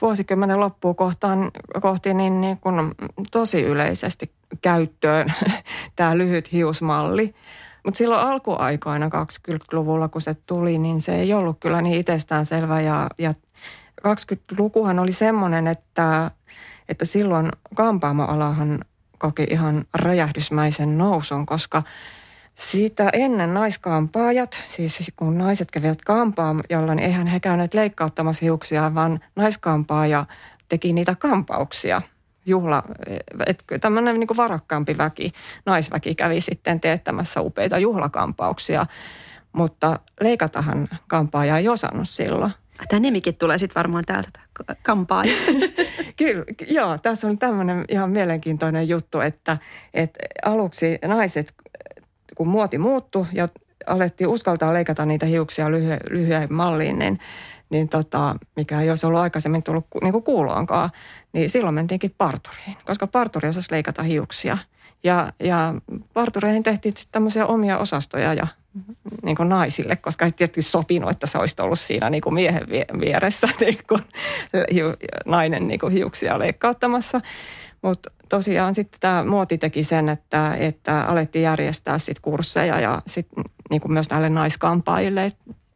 vuosikymmenen 0.02 0.60
loppuun 0.60 0.96
kohtaan, 0.96 1.50
kohti 1.82 2.14
niin, 2.14 2.40
niin 2.40 2.58
kuin 2.58 2.94
tosi 3.30 3.62
yleisesti 3.62 4.32
käyttöön 4.62 5.26
tämä 5.96 6.18
lyhyt 6.18 6.52
hiusmalli. 6.52 7.34
Mutta 7.84 7.98
silloin 7.98 8.26
alkuaikoina 8.26 9.06
20-luvulla, 9.08 10.08
kun 10.08 10.20
se 10.20 10.34
tuli, 10.46 10.78
niin 10.78 11.00
se 11.00 11.14
ei 11.14 11.34
ollut 11.34 11.56
kyllä 11.60 11.82
niin 11.82 12.00
itsestäänselvä. 12.00 12.80
Ja, 12.80 13.08
ja 13.18 13.34
20-lukuhan 14.08 14.98
oli 14.98 15.12
semmoinen, 15.12 15.66
että, 15.66 16.30
että 16.88 17.04
silloin 17.04 17.48
kampaamoalahan 17.74 18.84
koki 19.18 19.46
ihan 19.50 19.84
räjähdysmäisen 19.94 20.98
nousun, 20.98 21.46
koska– 21.46 21.82
siitä 22.54 23.10
ennen 23.12 23.54
naiskaampaajat, 23.54 24.64
siis 24.68 25.12
kun 25.16 25.38
naiset 25.38 25.70
kävivät 25.70 26.02
kampaan, 26.02 26.60
jolloin 26.70 26.98
eihän 26.98 27.26
he 27.26 27.40
käyneet 27.40 27.74
leikkauttamassa 27.74 28.44
hiuksia, 28.44 28.94
vaan 28.94 29.20
naiskaampaaja 29.36 30.26
teki 30.68 30.92
niitä 30.92 31.14
kampauksia. 31.14 32.02
Juhla, 32.46 32.82
että 33.46 33.78
tämmöinen 33.78 34.20
niin 34.20 34.28
varakkaampi 34.36 34.98
väki, 34.98 35.32
naisväki 35.66 36.14
kävi 36.14 36.40
sitten 36.40 36.80
teettämässä 36.80 37.40
upeita 37.40 37.78
juhlakampauksia, 37.78 38.86
mutta 39.52 39.98
leikatahan 40.20 40.88
kampaaja 41.08 41.58
ei 41.58 41.68
osannut 41.68 42.08
silloin. 42.08 42.52
Tämä 42.88 43.00
nimikin 43.00 43.34
tulee 43.36 43.58
sitten 43.58 43.74
varmaan 43.74 44.04
täältä, 44.06 44.40
kampaaja. 44.82 45.32
Kyllä, 46.18 46.44
joo, 46.68 46.98
tässä 46.98 47.26
on 47.26 47.38
tämmöinen 47.38 47.84
ihan 47.88 48.10
mielenkiintoinen 48.10 48.88
juttu, 48.88 49.20
että, 49.20 49.58
että 49.94 50.18
aluksi 50.44 50.98
naiset 51.06 51.54
kun 52.34 52.48
muoti 52.48 52.78
muuttui 52.78 53.26
ja 53.32 53.48
alettiin 53.86 54.28
uskaltaa 54.28 54.74
leikata 54.74 55.06
niitä 55.06 55.26
hiuksia 55.26 55.70
lyhyen, 55.70 56.00
lyhyen 56.10 56.52
malliin, 56.52 56.98
niin, 56.98 57.18
niin 57.70 57.88
tota, 57.88 58.36
mikä 58.56 58.80
ei 58.80 58.90
olisi 58.90 59.06
ollut 59.06 59.20
aikaisemmin 59.20 59.62
tullut 59.62 59.86
niin 60.02 60.12
kuin 60.12 60.24
kuuloonkaan, 60.24 60.90
niin 61.32 61.50
silloin 61.50 61.74
mentiinkin 61.74 62.14
parturiin, 62.18 62.76
koska 62.86 63.06
parturi 63.06 63.48
osasi 63.48 63.72
leikata 63.72 64.02
hiuksia. 64.02 64.58
Ja, 65.04 65.32
ja 65.40 65.74
partureihin 66.14 66.62
tehtiin 66.62 66.94
tämmöisiä 67.12 67.46
omia 67.46 67.78
osastoja 67.78 68.34
ja 68.34 68.46
niin 69.22 69.36
kuin 69.36 69.48
naisille, 69.48 69.96
koska 69.96 70.24
ei 70.24 70.32
tietysti 70.32 70.70
sopinut, 70.70 71.10
että 71.10 71.26
sä 71.26 71.38
olisit 71.38 71.60
ollut 71.60 71.80
siinä 71.80 72.10
niin 72.10 72.20
kuin 72.20 72.34
miehen 72.34 72.68
vieressä 73.00 73.48
niin 73.60 73.78
kuin 73.88 74.02
nainen 75.24 75.68
niin 75.68 75.80
kuin 75.80 75.92
hiuksia 75.92 76.38
leikkauttamassa. 76.38 77.20
Mutta 77.82 78.10
tosiaan 78.28 78.74
sitten 78.74 79.00
tämä 79.00 79.24
muoti 79.24 79.58
teki 79.58 79.84
sen, 79.84 80.08
että, 80.08 80.54
että 80.54 81.02
alettiin 81.02 81.42
järjestää 81.42 81.98
sit 81.98 82.20
kursseja 82.20 82.80
ja 82.80 83.02
sit 83.06 83.28
niin 83.70 83.80
kuin 83.80 83.92
myös 83.92 84.10
näille 84.10 84.28
naiskampaajille. 84.28 85.32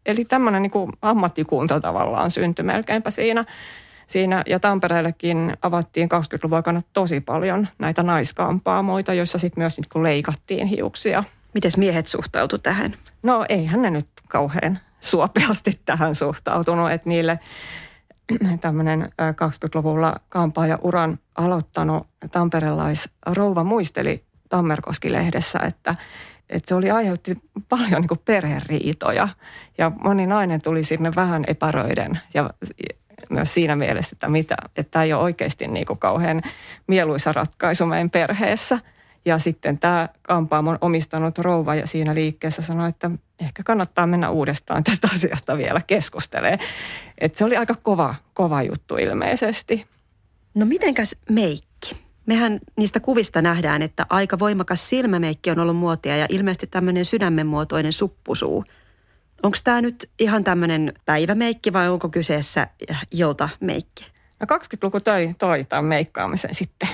Eli 0.07 0.25
tämmöinen 0.25 0.63
niin 0.63 0.93
ammattikunta 1.03 1.81
tavallaan 1.81 2.31
syntyi 2.31 2.65
melkeinpä 2.65 3.11
siinä. 3.11 3.45
siinä. 4.07 4.43
Ja 4.47 4.61
Tampereellekin 4.61 5.57
avattiin 5.63 6.09
20-luvun 6.09 6.57
aikana 6.57 6.81
tosi 6.93 7.21
paljon 7.21 7.69
näitä 7.79 8.03
naiskampaamoita, 8.03 9.15
joissa 9.15 9.39
sitten 9.39 9.63
myös 9.63 9.79
niin 9.79 10.03
leikattiin 10.03 10.67
hiuksia. 10.67 11.25
Miten 11.55 11.73
miehet 11.77 12.07
suhtautu 12.07 12.59
tähän? 12.59 12.95
No 13.23 13.45
eihän 13.49 13.83
ne 13.83 13.91
nyt 13.91 14.09
kauhean 14.29 14.79
suopeasti 15.01 15.81
tähän 15.85 16.15
suhtautunut, 16.15 16.91
että 16.91 17.09
niille 17.09 17.39
tämmöinen 18.61 19.13
20-luvulla 19.21 20.17
kampaaja 20.29 20.79
uran 20.83 21.19
aloittanut 21.35 22.07
tamperelais 22.31 23.09
rouva 23.27 23.65
muisteli 23.65 24.25
Tammerkoski-lehdessä, 24.49 25.59
että, 25.59 25.95
että 26.49 26.69
se 26.69 26.75
oli 26.75 26.91
aiheutti 26.91 27.35
paljon 27.69 28.01
niin 28.01 28.21
perheriitoja. 28.25 29.29
Ja 29.79 29.93
moni 30.05 30.27
nainen 30.27 30.63
tuli 30.63 30.85
sinne 30.85 31.13
vähän 31.17 31.45
epäröiden 31.47 32.21
ja 32.35 32.51
myös 33.31 33.55
siinä 33.55 33.77
mielessä, 33.77 34.11
että, 34.15 34.29
mitä, 34.29 34.57
että 34.77 34.91
tämä 34.91 35.03
ei 35.03 35.13
ole 35.13 35.23
oikeasti 35.23 35.69
niin 35.69 35.87
kuin 35.87 35.99
kauhean 35.99 36.43
mieluisa 36.87 37.33
ratkaisu 37.33 37.87
meidän 37.87 38.11
perheessä– 38.11 38.79
ja 39.29 39.39
sitten 39.39 39.79
tämä 39.79 40.09
kampaamon 40.23 40.79
omistanut 40.81 41.39
rouva 41.39 41.75
ja 41.75 41.87
siinä 41.87 42.15
liikkeessä 42.15 42.63
sanoi, 42.63 42.89
että 42.89 43.11
ehkä 43.41 43.63
kannattaa 43.63 44.07
mennä 44.07 44.31
uudestaan 44.31 44.85
tästä 44.85 45.09
asiasta 45.15 45.57
vielä 45.57 45.81
keskustelee. 45.87 46.59
Et 47.19 47.35
se 47.35 47.45
oli 47.45 47.57
aika 47.57 47.75
kova, 47.75 48.15
kova 48.35 48.63
juttu 48.63 48.97
ilmeisesti. 48.97 49.87
No 50.55 50.67
mitenkäs 50.67 51.17
meikki? 51.31 51.97
Mehän 52.27 52.59
niistä 52.77 53.01
kuvista 53.01 53.43
nähdään, 53.43 53.83
että 53.83 54.07
aika 54.11 54.39
voimakas 54.39 54.89
silmämeikki 54.89 55.51
on 55.51 55.59
ollut 55.59 55.77
muotia 55.77 56.17
ja 56.17 56.27
ilmeisesti 56.29 56.67
tämmöinen 56.67 57.05
sydämenmuotoinen 57.05 57.93
suppusuu. 57.93 58.65
Onko 59.43 59.59
tämä 59.65 59.83
nyt 59.83 60.11
ihan 60.19 60.45
tämmöinen 60.45 60.93
päivämeikki 61.05 61.73
vai 61.73 61.89
onko 61.89 62.09
kyseessä 62.09 62.69
iltameikki? 63.11 64.07
No 64.41 64.47
20-luku 64.57 65.01
toi, 65.01 65.35
toi 65.39 65.65
tämän 65.65 65.85
meikkaamisen 65.85 66.55
sitten 66.55 66.89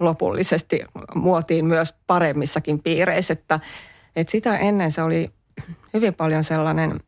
lopullisesti 0.00 0.80
muotiin 1.14 1.64
myös 1.64 1.94
paremmissakin 2.06 2.82
piireissä, 2.82 3.32
että, 3.32 3.60
että 4.16 4.30
sitä 4.30 4.56
ennen 4.56 4.92
se 4.92 5.02
oli 5.02 5.30
hyvin 5.94 6.14
paljon 6.14 6.44
sellainen 6.44 7.00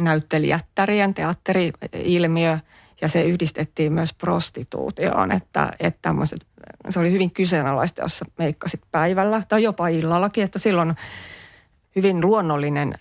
näyttelijättärien 0.00 1.14
teatteri-ilmiö 1.14 2.58
ja 3.00 3.08
se 3.08 3.22
yhdistettiin 3.22 3.92
myös 3.92 4.14
prostituutioon, 4.14 5.32
että, 5.32 5.70
että 5.80 5.98
tämmöiset, 6.02 6.46
se 6.88 6.98
oli 6.98 7.12
hyvin 7.12 7.30
kyseenalaista, 7.30 8.02
jos 8.02 8.24
meikkasit 8.38 8.80
päivällä 8.92 9.42
tai 9.48 9.62
jopa 9.62 9.88
illallakin, 9.88 10.44
että 10.44 10.58
silloin 10.58 10.94
hyvin 11.96 12.20
luonnollinen 12.20 12.94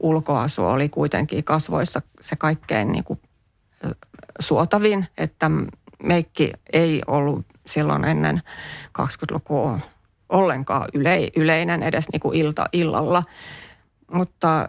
ulkoasu 0.00 0.66
oli 0.66 0.88
kuitenkin 0.88 1.44
kasvoissa 1.44 2.02
se 2.20 2.36
kaikkein 2.36 2.92
niin 2.92 3.04
kuin 3.04 3.20
suotavin, 4.40 5.06
että 5.18 5.50
meikki 6.02 6.52
ei 6.72 7.02
ollut 7.06 7.46
silloin 7.66 8.04
ennen 8.04 8.42
20-lukua 8.98 9.78
ollenkaan 10.28 10.88
yle, 10.94 11.28
yleinen 11.36 11.82
edes 11.82 12.08
niin 12.12 12.20
kuin 12.20 12.38
ilta 12.38 12.66
illalla. 12.72 13.22
Mutta 14.12 14.68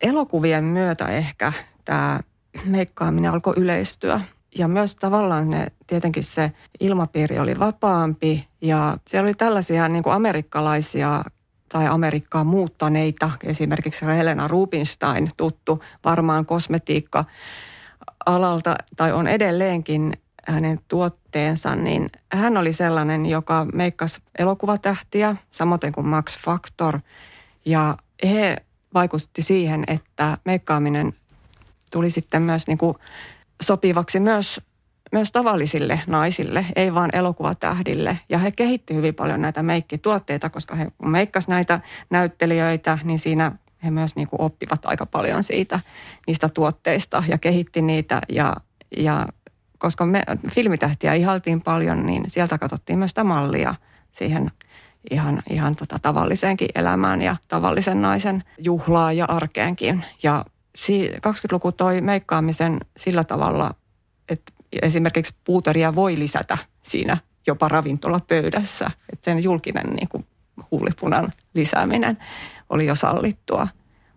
elokuvien 0.00 0.64
myötä 0.64 1.08
ehkä 1.08 1.52
tämä 1.84 2.20
meikkaaminen 2.64 3.30
alkoi 3.30 3.54
yleistyä. 3.56 4.20
Ja 4.58 4.68
myös 4.68 4.96
tavallaan 4.96 5.46
ne, 5.46 5.66
tietenkin 5.86 6.24
se 6.24 6.52
ilmapiiri 6.80 7.38
oli 7.38 7.58
vapaampi 7.58 8.48
ja 8.60 8.96
siellä 9.08 9.26
oli 9.26 9.34
tällaisia 9.34 9.88
niin 9.88 10.02
kuin 10.02 10.14
amerikkalaisia 10.14 11.24
tai 11.68 11.86
Amerikkaan 11.86 12.46
muuttaneita, 12.46 13.30
esimerkiksi 13.44 14.06
Helena 14.06 14.48
Rubinstein, 14.48 15.30
tuttu 15.36 15.82
varmaan 16.04 16.46
kosmetiikka 16.46 17.24
alalta 18.26 18.76
tai 18.96 19.12
on 19.12 19.26
edelleenkin 19.26 20.12
hänen 20.46 20.80
tuotteensa, 20.88 21.76
niin 21.76 22.10
hän 22.32 22.56
oli 22.56 22.72
sellainen, 22.72 23.26
joka 23.26 23.66
meikkasi 23.72 24.20
elokuvatähtiä, 24.38 25.36
samoin 25.50 25.80
kuin 25.94 26.06
Max 26.06 26.38
Factor. 26.38 27.00
Ja 27.64 27.96
he 28.24 28.56
vaikutti 28.94 29.42
siihen, 29.42 29.84
että 29.86 30.38
meikkaaminen 30.44 31.14
tuli 31.90 32.10
sitten 32.10 32.42
myös 32.42 32.66
niin 32.66 32.78
kuin 32.78 32.96
sopivaksi 33.62 34.20
myös, 34.20 34.60
myös 35.12 35.32
tavallisille 35.32 36.00
naisille, 36.06 36.66
ei 36.76 36.94
vaan 36.94 37.10
elokuvatähdille. 37.12 38.18
Ja 38.28 38.38
he 38.38 38.50
kehitti 38.50 38.94
hyvin 38.94 39.14
paljon 39.14 39.42
näitä 39.42 39.62
meikkituotteita, 39.62 40.50
koska 40.50 40.74
he 40.74 40.86
meikkasivat 41.02 41.54
näitä 41.54 41.80
näyttelijöitä, 42.10 42.98
niin 43.04 43.18
siinä 43.18 43.52
he 43.84 43.90
myös 43.90 44.16
niin 44.16 44.28
kuin 44.28 44.40
oppivat 44.40 44.80
aika 44.86 45.06
paljon 45.06 45.42
siitä, 45.42 45.80
niistä 46.26 46.48
tuotteista 46.48 47.24
ja 47.28 47.38
kehitti 47.38 47.82
niitä. 47.82 48.20
Ja, 48.28 48.56
ja 48.96 49.26
koska 49.78 50.06
me 50.06 50.22
filmitähtiä 50.50 51.14
ihaltiin 51.14 51.60
paljon, 51.60 52.06
niin 52.06 52.24
sieltä 52.26 52.58
katsottiin 52.58 52.98
myös 52.98 53.10
sitä 53.10 53.24
mallia 53.24 53.74
siihen 54.10 54.50
ihan, 55.10 55.42
ihan 55.50 55.76
tota 55.76 55.98
tavalliseenkin 56.02 56.68
elämään 56.74 57.22
ja 57.22 57.36
tavallisen 57.48 58.02
naisen 58.02 58.42
juhlaa 58.58 59.12
ja 59.12 59.24
arkeenkin. 59.24 60.04
Ja 60.22 60.44
20-luku 61.26 61.72
toi 61.72 62.00
meikkaamisen 62.00 62.80
sillä 62.96 63.24
tavalla, 63.24 63.74
että 64.28 64.52
esimerkiksi 64.82 65.34
puuteria 65.44 65.94
voi 65.94 66.18
lisätä 66.18 66.58
siinä 66.82 67.16
jopa 67.46 67.68
ravintolapöydässä. 67.68 68.90
Että 69.12 69.24
sen 69.24 69.42
julkinen 69.42 69.86
niin 69.86 70.08
kuin 70.08 70.26
huulipunan 70.70 71.32
lisääminen 71.54 72.18
oli 72.70 72.86
jo 72.86 72.94
sallittua. 72.94 73.68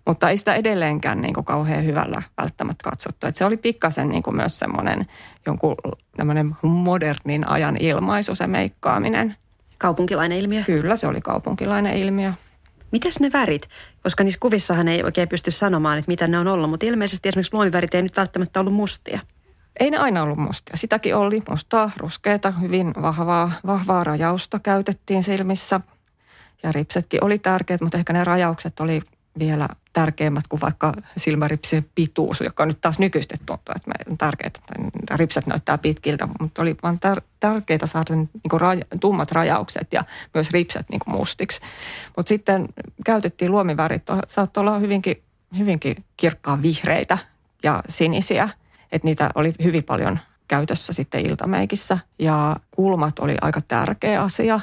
Mutta 0.08 0.30
ei 0.30 0.38
sitä 0.38 0.54
edelleenkään 0.54 1.22
niin 1.22 1.34
kuin 1.34 1.46
kauhean 1.46 1.86
hyvällä 1.86 2.22
välttämättä 2.38 2.84
katsottu. 2.90 3.28
Että 3.28 3.38
se 3.38 3.46
oli 3.46 3.58
pikkasen 3.58 4.10
niin 4.10 4.24
kuin 4.24 4.36
myös 4.36 4.60
semmoinen 4.60 5.06
jonkun 5.46 5.76
modernin 6.62 7.50
ajan 7.50 7.78
ilmaisu 7.80 8.36
se 8.36 8.48
meikkaaminen. 8.48 9.36
Kaupunkilainen 9.78 10.38
ilmiö? 10.38 10.64
Kyllä, 10.64 10.96
se 10.96 11.08
oli 11.08 11.22
kaupunkilainen 11.22 11.98
ilmiö. 11.98 12.34
Mitäs 12.92 13.20
ne 13.20 13.30
värit? 13.34 13.70
Koska 14.04 14.24
niissä 14.24 14.40
kuvissahan 14.40 14.88
ei 14.88 15.04
oikein 15.04 15.30
pysty 15.30 15.52
sanomaan, 15.52 15.98
että 15.98 16.12
mitä 16.12 16.28
ne 16.28 16.40
on 16.40 16.48
ollut, 16.48 16.70
mutta 16.70 16.86
ilmeisesti 16.86 17.30
esimerkiksi 17.30 17.54
luomivärit 17.54 17.96
ei 17.96 18.02
nyt 18.02 18.18
välttämättä 18.18 18.60
ollut 18.60 18.74
mustia. 18.74 19.20
Ei 19.80 19.92
ne 19.92 19.98
aina 19.98 20.24
ollut 20.24 20.38
mustia. 20.38 20.78
Sitäkin 20.78 21.16
oli 21.16 21.44
mustaa, 21.50 21.92
ruskeata, 21.98 22.52
hyvin 22.52 22.94
vahvaa, 23.02 23.52
vahvaa 23.66 24.04
rajausta 24.04 24.60
käytettiin 24.60 25.24
silmissä. 25.24 25.80
Ja 26.64 26.72
ripsetkin 26.72 27.24
oli 27.24 27.40
tärkeät, 27.40 27.82
mutta 27.82 27.98
ehkä 27.98 28.14
ne 28.14 28.24
rajaukset 28.24 28.80
oli 28.80 29.02
vielä 29.40 29.68
tärkeimmät 29.94 30.48
kuin 30.50 30.62
vaikka 30.62 30.94
silmäripsien 31.18 31.86
pituus, 31.96 32.42
joka 32.42 32.66
nyt 32.66 32.82
taas 32.82 33.00
nykyistä 33.00 33.36
tuntuu, 33.46 33.74
että 33.76 33.92
on 34.10 34.18
tärkeää, 34.18 34.48
että 34.48 35.16
ripset 35.16 35.48
näyttää 35.48 35.78
pitkiltä, 35.78 36.28
mutta 36.40 36.62
oli 36.62 36.76
vaan 36.84 37.00
tär- 37.06 37.24
tärkeää 37.40 37.86
saada 37.86 38.16
niin 38.16 38.30
kuin 38.50 38.62
raj- 38.62 38.98
tummat 39.00 39.32
rajaukset 39.32 39.94
ja 39.94 40.04
myös 40.34 40.52
ripset 40.52 40.90
niin 40.90 41.02
mustiksi. 41.06 41.62
Mutta 42.18 42.30
sitten 42.30 42.68
käytettiin 43.06 43.52
luomivärit, 43.52 44.04
saattoi 44.28 44.62
olla 44.62 44.80
hyvinkin, 44.80 45.24
hyvinkin 45.58 46.04
kirkkaan 46.18 46.62
vihreitä 46.62 47.18
ja 47.64 47.84
sinisiä, 47.90 48.50
että 48.92 49.06
niitä 49.06 49.30
oli 49.36 49.54
hyvin 49.64 49.84
paljon 49.84 50.20
käytössä 50.48 50.94
sitten 50.94 51.26
iltameikissä. 51.26 51.98
Ja 52.20 52.56
kulmat 52.72 53.20
oli 53.20 53.36
aika 53.42 53.62
tärkeä 53.62 54.22
asia 54.22 54.60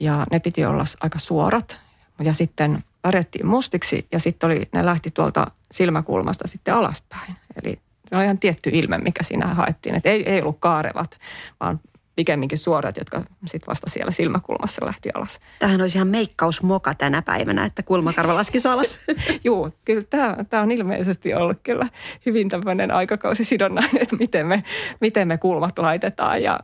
ja 0.00 0.26
ne 0.30 0.40
piti 0.40 0.64
olla 0.64 0.84
aika 1.00 1.18
suorat. 1.18 1.80
Ja 2.24 2.32
sitten 2.32 2.84
värettiin 3.04 3.46
mustiksi 3.46 4.06
ja 4.12 4.18
sitten 4.18 4.46
oli, 4.46 4.68
ne 4.72 4.86
lähti 4.86 5.10
tuolta 5.10 5.46
silmäkulmasta 5.70 6.48
sitten 6.48 6.74
alaspäin. 6.74 7.34
Eli 7.64 7.78
se 8.08 8.16
oli 8.16 8.24
ihan 8.24 8.38
tietty 8.38 8.70
ilme, 8.72 8.98
mikä 8.98 9.22
siinä 9.22 9.46
haettiin. 9.46 9.94
Että 9.94 10.08
ei, 10.08 10.28
ei 10.30 10.40
ollut 10.40 10.56
kaarevat, 10.60 11.18
vaan 11.60 11.80
pikemminkin 12.18 12.58
suorat, 12.58 12.96
jotka 12.96 13.18
sitten 13.44 13.66
vasta 13.66 13.90
siellä 13.90 14.10
silmäkulmassa 14.10 14.86
lähti 14.86 15.08
alas. 15.14 15.40
Tähän 15.58 15.80
olisi 15.80 15.98
ihan 15.98 16.08
meikkausmoka 16.08 16.94
tänä 16.94 17.22
päivänä, 17.22 17.64
että 17.64 17.82
kulmakarva 17.82 18.34
laski 18.34 18.58
alas. 18.68 19.00
Joo, 19.44 19.70
kyllä 19.84 20.02
tämä, 20.02 20.36
tämä 20.50 20.62
on 20.62 20.70
ilmeisesti 20.70 21.34
ollut 21.34 21.58
kyllä 21.62 21.86
hyvin 22.26 22.48
tämmöinen 22.48 22.90
aikakausisidonnainen, 22.90 24.02
että 24.02 24.16
miten 24.16 24.46
me, 24.46 24.64
miten 25.00 25.28
me 25.28 25.38
kulmat 25.38 25.78
laitetaan. 25.78 26.42
Ja 26.42 26.60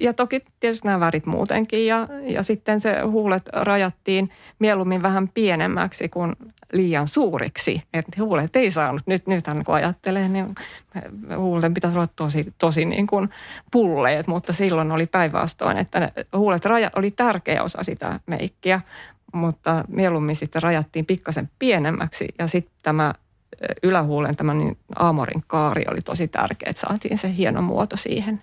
ja 0.00 0.12
toki 0.12 0.42
tietysti 0.60 0.88
nämä 0.88 1.00
värit 1.00 1.26
muutenkin 1.26 1.86
ja, 1.86 2.08
ja 2.22 2.42
sitten 2.42 2.80
se 2.80 3.00
huulet 3.00 3.48
rajattiin 3.52 4.30
mieluummin 4.58 5.02
vähän 5.02 5.28
pienemmäksi 5.28 6.08
kuin 6.08 6.32
liian 6.72 7.08
suuriksi. 7.08 7.82
Että 7.94 8.22
huulet 8.22 8.56
ei 8.56 8.70
saanut, 8.70 9.02
nyt, 9.06 9.26
nythän 9.26 9.64
kun 9.64 9.74
ajattelee, 9.74 10.28
niin 10.28 10.54
huulten 11.36 11.74
pitäisi 11.74 11.98
olla 11.98 12.08
tosi, 12.16 12.54
tosi 12.58 12.84
niin 12.84 13.06
kuin 13.06 13.28
pulleet, 13.72 14.26
mutta 14.26 14.52
silloin 14.52 14.92
oli 14.92 15.06
päinvastoin, 15.06 15.76
että 15.76 16.00
ne 16.00 16.12
huulet 16.36 16.64
raja, 16.64 16.90
oli 16.96 17.10
tärkeä 17.10 17.62
osa 17.62 17.84
sitä 17.84 18.20
meikkiä, 18.26 18.80
mutta 19.34 19.84
mieluummin 19.88 20.36
sitten 20.36 20.62
rajattiin 20.62 21.06
pikkasen 21.06 21.50
pienemmäksi 21.58 22.28
ja 22.38 22.46
sitten 22.46 22.74
tämä 22.82 23.14
ylähuulen 23.82 24.36
tämä 24.36 24.54
niin 24.54 24.78
aamorin 24.96 25.44
kaari 25.46 25.84
oli 25.90 26.00
tosi 26.00 26.28
tärkeä, 26.28 26.70
että 26.70 26.80
saatiin 26.80 27.18
se 27.18 27.36
hieno 27.36 27.62
muoto 27.62 27.96
siihen. 27.96 28.42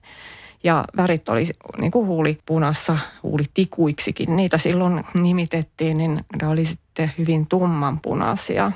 Ja 0.64 0.86
värit 0.98 1.30
oli 1.30 1.44
niin 1.78 1.92
kuin 1.92 2.08
huulipunassa, 2.08 2.98
huulitikuiksikin 3.24 4.36
niitä 4.36 4.58
silloin 4.58 5.04
nimitettiin, 5.22 5.98
niin 5.98 6.26
ne 6.42 6.48
oli 6.48 6.66
sitten 6.66 7.12
hyvin 7.18 7.48
tummanpunaisia, 7.48 8.72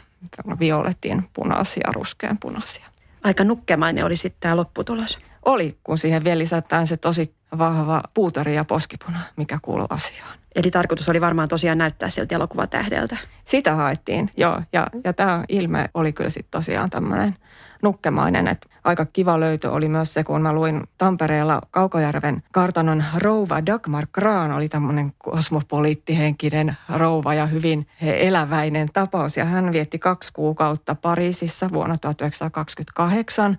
violetin 0.60 1.30
punaisia, 1.34 1.92
ruskean 1.94 2.38
punaisia. 2.38 2.86
Aika 3.24 3.44
nukkemainen 3.44 4.06
oli 4.06 4.16
sitten 4.16 4.40
tämä 4.40 4.56
lopputulos. 4.56 5.20
Oli, 5.46 5.78
kun 5.84 5.98
siihen 5.98 6.24
vielä 6.24 6.38
lisätään 6.38 6.88
se 6.88 6.98
tosi 6.98 7.36
vahva 7.58 8.04
puutari 8.14 8.56
ja 8.56 8.66
poskipuna, 8.66 9.20
mikä 9.38 9.60
kuuluu 9.62 9.88
asiaan. 9.90 10.38
Eli 10.56 10.72
tarkoitus 10.72 11.10
oli 11.10 11.22
varmaan 11.22 11.48
tosiaan 11.48 11.78
näyttää 11.78 12.10
siltä 12.10 12.36
elokuvatähdeltä. 12.36 13.18
Sitä 13.46 13.76
haettiin, 13.76 14.32
joo. 14.38 14.62
Ja, 14.74 14.88
ja 15.04 15.14
tämä 15.14 15.44
ilme 15.50 15.90
oli 15.94 16.14
kyllä 16.14 16.30
sitten 16.30 16.52
tosiaan 16.52 16.90
tämmöinen 16.90 17.36
nukkemainen. 17.82 18.48
Et 18.48 18.70
aika 18.84 19.06
kiva 19.06 19.40
löytö 19.40 19.72
oli 19.72 19.90
myös 19.90 20.14
se, 20.14 20.24
kun 20.24 20.42
mä 20.42 20.54
luin 20.54 20.84
Tampereella 20.98 21.62
Kaukojärven 21.72 22.44
kartanon 22.52 23.04
rouva 23.18 23.66
Dagmar 23.66 24.08
Kraan 24.12 24.52
oli 24.52 24.70
tämmöinen 24.70 25.14
kosmopoliittihenkinen 25.18 26.78
rouva 26.90 27.34
ja 27.34 27.46
hyvin 27.46 27.88
eläväinen 28.02 28.90
tapaus. 28.94 29.38
Ja 29.38 29.46
hän 29.46 29.72
vietti 29.72 30.00
kaksi 30.00 30.34
kuukautta 30.34 30.96
Pariisissa 30.96 31.70
vuonna 31.74 31.98
1928 31.98 33.58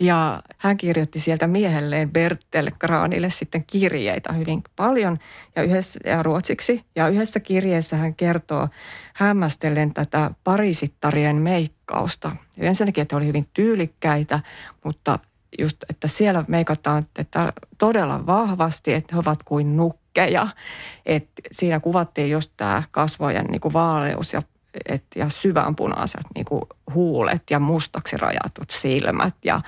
ja 0.00 0.42
hän 0.58 0.76
kirjoitti 0.76 1.20
sieltä 1.20 1.46
miehelleen 1.46 2.10
Bertel 2.10 2.70
Kraanille 2.78 3.30
sitten 3.30 3.64
kirjeitä 3.66 4.32
hyvin 4.32 4.62
paljon 4.76 5.18
ja, 5.56 5.62
yhdessä, 5.62 6.00
ja 6.04 6.22
ruotsiksi. 6.22 6.84
Ja 6.96 7.08
yhdessä 7.08 7.40
kirjeessä 7.40 7.96
hän 7.96 8.14
kertoo 8.14 8.68
hämmästellen 9.14 9.94
tätä 9.94 10.30
parisittarien 10.44 11.42
meikkausta. 11.42 12.36
Ja 12.56 12.68
ensinnäkin, 12.68 13.02
että 13.02 13.16
oli 13.16 13.26
hyvin 13.26 13.46
tyylikkäitä, 13.54 14.40
mutta 14.84 15.18
just, 15.58 15.76
että 15.90 16.08
siellä 16.08 16.44
meikataan 16.48 17.06
että 17.18 17.52
todella 17.78 18.26
vahvasti, 18.26 18.92
että 18.94 19.14
he 19.14 19.20
ovat 19.20 19.42
kuin 19.42 19.76
nukkeja. 19.76 20.48
Et 21.06 21.28
siinä 21.52 21.80
kuvattiin 21.80 22.30
just 22.30 22.52
tämä 22.56 22.82
kasvojen 22.90 23.46
niin 23.46 23.60
kuin 23.60 23.72
vaaleus 23.72 24.32
ja, 24.32 24.42
et, 24.88 25.04
ja 25.16 25.28
syvänpunaiset 25.28 26.26
niin 26.34 26.44
kuin 26.44 26.62
huulet 26.94 27.42
ja 27.50 27.58
mustaksi 27.58 28.16
rajatut 28.16 28.70
silmät 28.70 29.34
ja 29.44 29.60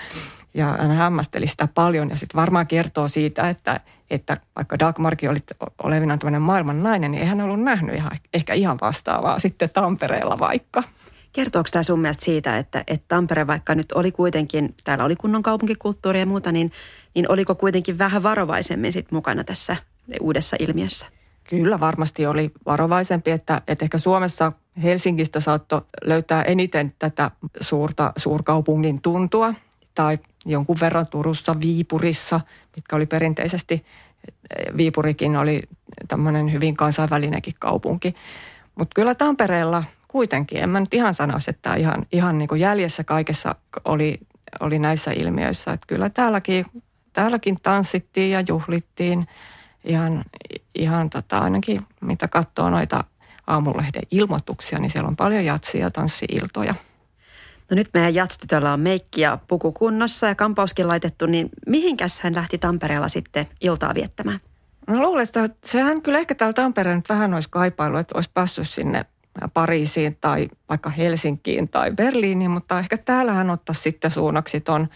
ja 0.54 0.76
hän 0.80 0.90
hämmästeli 0.90 1.46
sitä 1.46 1.68
paljon 1.74 2.10
ja 2.10 2.16
sitten 2.16 2.40
varmaan 2.40 2.66
kertoo 2.66 3.08
siitä, 3.08 3.48
että, 3.48 3.80
että 4.10 4.36
vaikka 4.56 4.78
Dagmarkin 4.78 5.30
oli 5.30 5.38
olevinaan 5.82 6.18
tämmöinen 6.18 6.42
maailman 6.42 6.82
nainen, 6.82 7.10
niin 7.10 7.22
ei 7.22 7.28
hän 7.28 7.40
ollut 7.40 7.62
nähnyt 7.62 7.94
ihan, 7.94 8.10
ehkä 8.34 8.54
ihan 8.54 8.78
vastaavaa 8.80 9.38
sitten 9.38 9.70
Tampereella 9.70 10.38
vaikka. 10.38 10.82
Kertooko 11.32 11.68
tämä 11.72 11.82
sun 11.82 12.00
mielestä 12.00 12.24
siitä, 12.24 12.58
että, 12.58 12.84
että 12.86 13.04
Tampere 13.08 13.46
vaikka 13.46 13.74
nyt 13.74 13.92
oli 13.92 14.12
kuitenkin, 14.12 14.74
täällä 14.84 15.04
oli 15.04 15.16
kunnon 15.16 15.42
kaupunkikulttuuri 15.42 16.20
ja 16.20 16.26
muuta, 16.26 16.52
niin, 16.52 16.72
niin 17.14 17.32
oliko 17.32 17.54
kuitenkin 17.54 17.98
vähän 17.98 18.22
varovaisemmin 18.22 18.92
sit 18.92 19.12
mukana 19.12 19.44
tässä 19.44 19.76
uudessa 20.20 20.56
ilmiössä? 20.60 21.06
Kyllä 21.48 21.80
varmasti 21.80 22.26
oli 22.26 22.50
varovaisempi, 22.66 23.30
että, 23.30 23.62
että 23.68 23.84
ehkä 23.84 23.98
Suomessa 23.98 24.52
Helsingistä 24.82 25.40
saattoi 25.40 25.82
löytää 26.04 26.42
eniten 26.42 26.94
tätä 26.98 27.30
suurta 27.60 28.12
suurkaupungin 28.16 29.02
tuntua 29.02 29.54
tai 29.94 30.18
jonkun 30.46 30.76
verran 30.80 31.06
Turussa, 31.06 31.60
Viipurissa, 31.60 32.40
mitkä 32.76 32.96
oli 32.96 33.06
perinteisesti, 33.06 33.84
Viipurikin 34.76 35.36
oli 35.36 35.62
tämmöinen 36.08 36.52
hyvin 36.52 36.76
kansainvälinenkin 36.76 37.54
kaupunki. 37.58 38.14
Mutta 38.74 38.94
kyllä 38.94 39.14
Tampereella 39.14 39.84
kuitenkin, 40.08 40.62
en 40.62 40.70
mä 40.70 40.80
nyt 40.80 40.94
ihan 40.94 41.14
sanoisi, 41.14 41.50
että 41.50 41.74
ihan, 41.74 42.06
ihan 42.12 42.38
niin 42.38 42.48
kuin 42.48 42.60
jäljessä 42.60 43.04
kaikessa 43.04 43.54
oli, 43.84 44.20
oli 44.60 44.78
näissä 44.78 45.10
ilmiöissä. 45.10 45.72
Että 45.72 45.86
kyllä 45.86 46.10
täälläkin, 46.10 46.66
täälläkin 47.12 47.56
tanssittiin 47.62 48.30
ja 48.30 48.42
juhlittiin 48.48 49.26
ihan, 49.84 50.24
ihan 50.74 51.10
tota, 51.10 51.38
ainakin 51.38 51.80
mitä 52.00 52.28
katsoo 52.28 52.70
noita 52.70 53.04
aamulehden 53.48 54.02
ilmoituksia, 54.10 54.78
niin 54.78 54.90
siellä 54.90 55.08
on 55.08 55.16
paljon 55.16 55.44
jatsia 55.44 55.80
ja 55.80 55.90
tanssiiltoja. 55.90 56.74
No 57.70 57.74
nyt 57.74 57.88
meidän 57.94 58.14
jatstytöllä 58.14 58.72
on 58.72 58.80
meikki 58.80 59.20
ja 59.20 59.38
puku 59.48 59.72
kunnossa 59.72 60.26
ja 60.26 60.34
kampauskin 60.34 60.88
laitettu, 60.88 61.26
niin 61.26 61.48
mihinkäs 61.66 62.20
hän 62.20 62.34
lähti 62.34 62.58
Tampereella 62.58 63.08
sitten 63.08 63.46
iltaa 63.60 63.94
viettämään? 63.94 64.40
No 64.86 65.00
luulen, 65.00 65.22
että 65.22 65.50
sehän 65.64 66.02
kyllä 66.02 66.18
ehkä 66.18 66.34
täällä 66.34 66.52
Tampereen 66.52 67.02
vähän 67.08 67.34
olisi 67.34 67.50
kaipailu, 67.50 67.96
että 67.96 68.14
olisi 68.14 68.30
päässyt 68.34 68.68
sinne 68.68 69.06
Pariisiin 69.54 70.16
tai 70.20 70.48
vaikka 70.68 70.90
Helsinkiin 70.90 71.68
tai 71.68 71.90
Berliiniin, 71.90 72.50
mutta 72.50 72.78
ehkä 72.78 72.98
täällä 72.98 73.32
hän 73.32 73.50
ottaisi 73.50 73.82
sitten 73.82 74.10
suunnaksi 74.10 74.60
tuon 74.60 74.88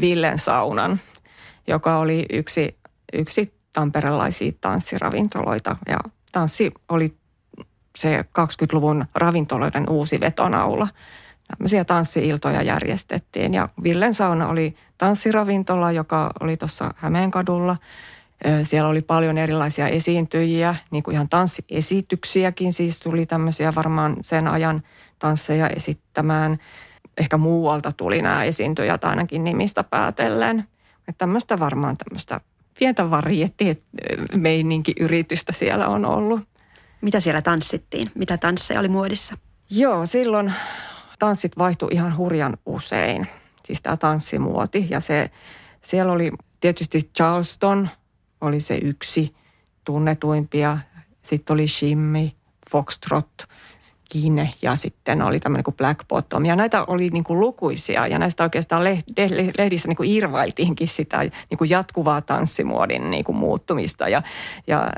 Villen 0.00 0.38
saunan, 0.38 1.00
joka 1.66 1.98
oli 1.98 2.26
yksi, 2.32 2.78
yksi 3.12 3.54
tamperelaisia 3.72 4.52
tanssiravintoloita 4.60 5.76
ja 5.88 5.98
tanssi 6.32 6.72
oli 6.88 7.16
se 7.96 8.22
20-luvun 8.22 9.04
ravintoloiden 9.14 9.90
uusi 9.90 10.20
vetonaula– 10.20 10.88
tämmöisiä 11.48 11.84
tanssiiltoja 11.84 12.62
järjestettiin. 12.62 13.54
Ja 13.54 13.68
Villen 13.82 14.14
sauna 14.14 14.48
oli 14.48 14.76
tanssiravintola, 14.98 15.92
joka 15.92 16.30
oli 16.40 16.56
tuossa 16.56 16.94
Hämeenkadulla. 16.96 17.76
Siellä 18.62 18.88
oli 18.88 19.02
paljon 19.02 19.38
erilaisia 19.38 19.88
esiintyjiä, 19.88 20.76
niin 20.90 21.02
kuin 21.02 21.14
ihan 21.14 21.28
tanssiesityksiäkin, 21.28 22.72
siis 22.72 23.00
tuli 23.00 23.26
tämmöisiä 23.26 23.74
varmaan 23.74 24.16
sen 24.20 24.48
ajan 24.48 24.82
tansseja 25.18 25.68
esittämään. 25.68 26.58
Ehkä 27.16 27.36
muualta 27.36 27.92
tuli 27.92 28.22
nämä 28.22 28.44
esiintyjät 28.44 29.04
ainakin 29.04 29.44
nimistä 29.44 29.84
päätellen. 29.84 30.58
Että 31.08 31.18
tämmöistä 31.18 31.58
varmaan 31.58 31.96
tämmöistä 31.96 32.40
pientä 32.78 33.10
varietti-meininki-yritystä 33.10 35.52
siellä 35.52 35.88
on 35.88 36.04
ollut. 36.04 36.40
Mitä 37.00 37.20
siellä 37.20 37.42
tanssittiin? 37.42 38.08
Mitä 38.14 38.38
tansseja 38.38 38.80
oli 38.80 38.88
muodissa? 38.88 39.36
Joo, 39.70 40.06
silloin 40.06 40.52
tanssit 41.18 41.58
vaihtui 41.58 41.88
ihan 41.92 42.16
hurjan 42.16 42.56
usein. 42.66 43.26
Siis 43.64 43.82
tämä 43.82 43.96
tanssimuoti 43.96 44.86
ja 44.90 45.00
se, 45.00 45.30
siellä 45.80 46.12
oli 46.12 46.32
tietysti 46.60 47.10
Charleston 47.16 47.88
oli 48.40 48.60
se 48.60 48.78
yksi 48.82 49.34
tunnetuimpia. 49.84 50.78
Sitten 51.22 51.54
oli 51.54 51.68
Shimmy, 51.68 52.30
Foxtrot, 52.70 53.42
Kine 54.08 54.52
ja 54.62 54.76
sitten 54.76 55.22
oli 55.22 55.40
tämmöinen 55.40 55.64
kuin 55.64 55.76
Black 55.76 56.08
Bottom. 56.08 56.44
Ja 56.44 56.56
näitä 56.56 56.84
oli 56.84 57.08
niin 57.08 57.24
kuin 57.24 57.40
lukuisia 57.40 58.06
ja 58.06 58.18
näistä 58.18 58.42
oikeastaan 58.42 58.84
lehdissä 59.58 59.88
niin 59.88 59.96
kuin 59.96 60.10
irvailtiinkin 60.10 60.88
sitä 60.88 61.18
niin 61.20 61.58
kuin 61.58 61.70
jatkuvaa 61.70 62.20
tanssimuodin 62.20 63.10
niin 63.10 63.24
kuin 63.24 63.36
muuttumista 63.36 64.08
ja, 64.08 64.22
ja 64.66 64.88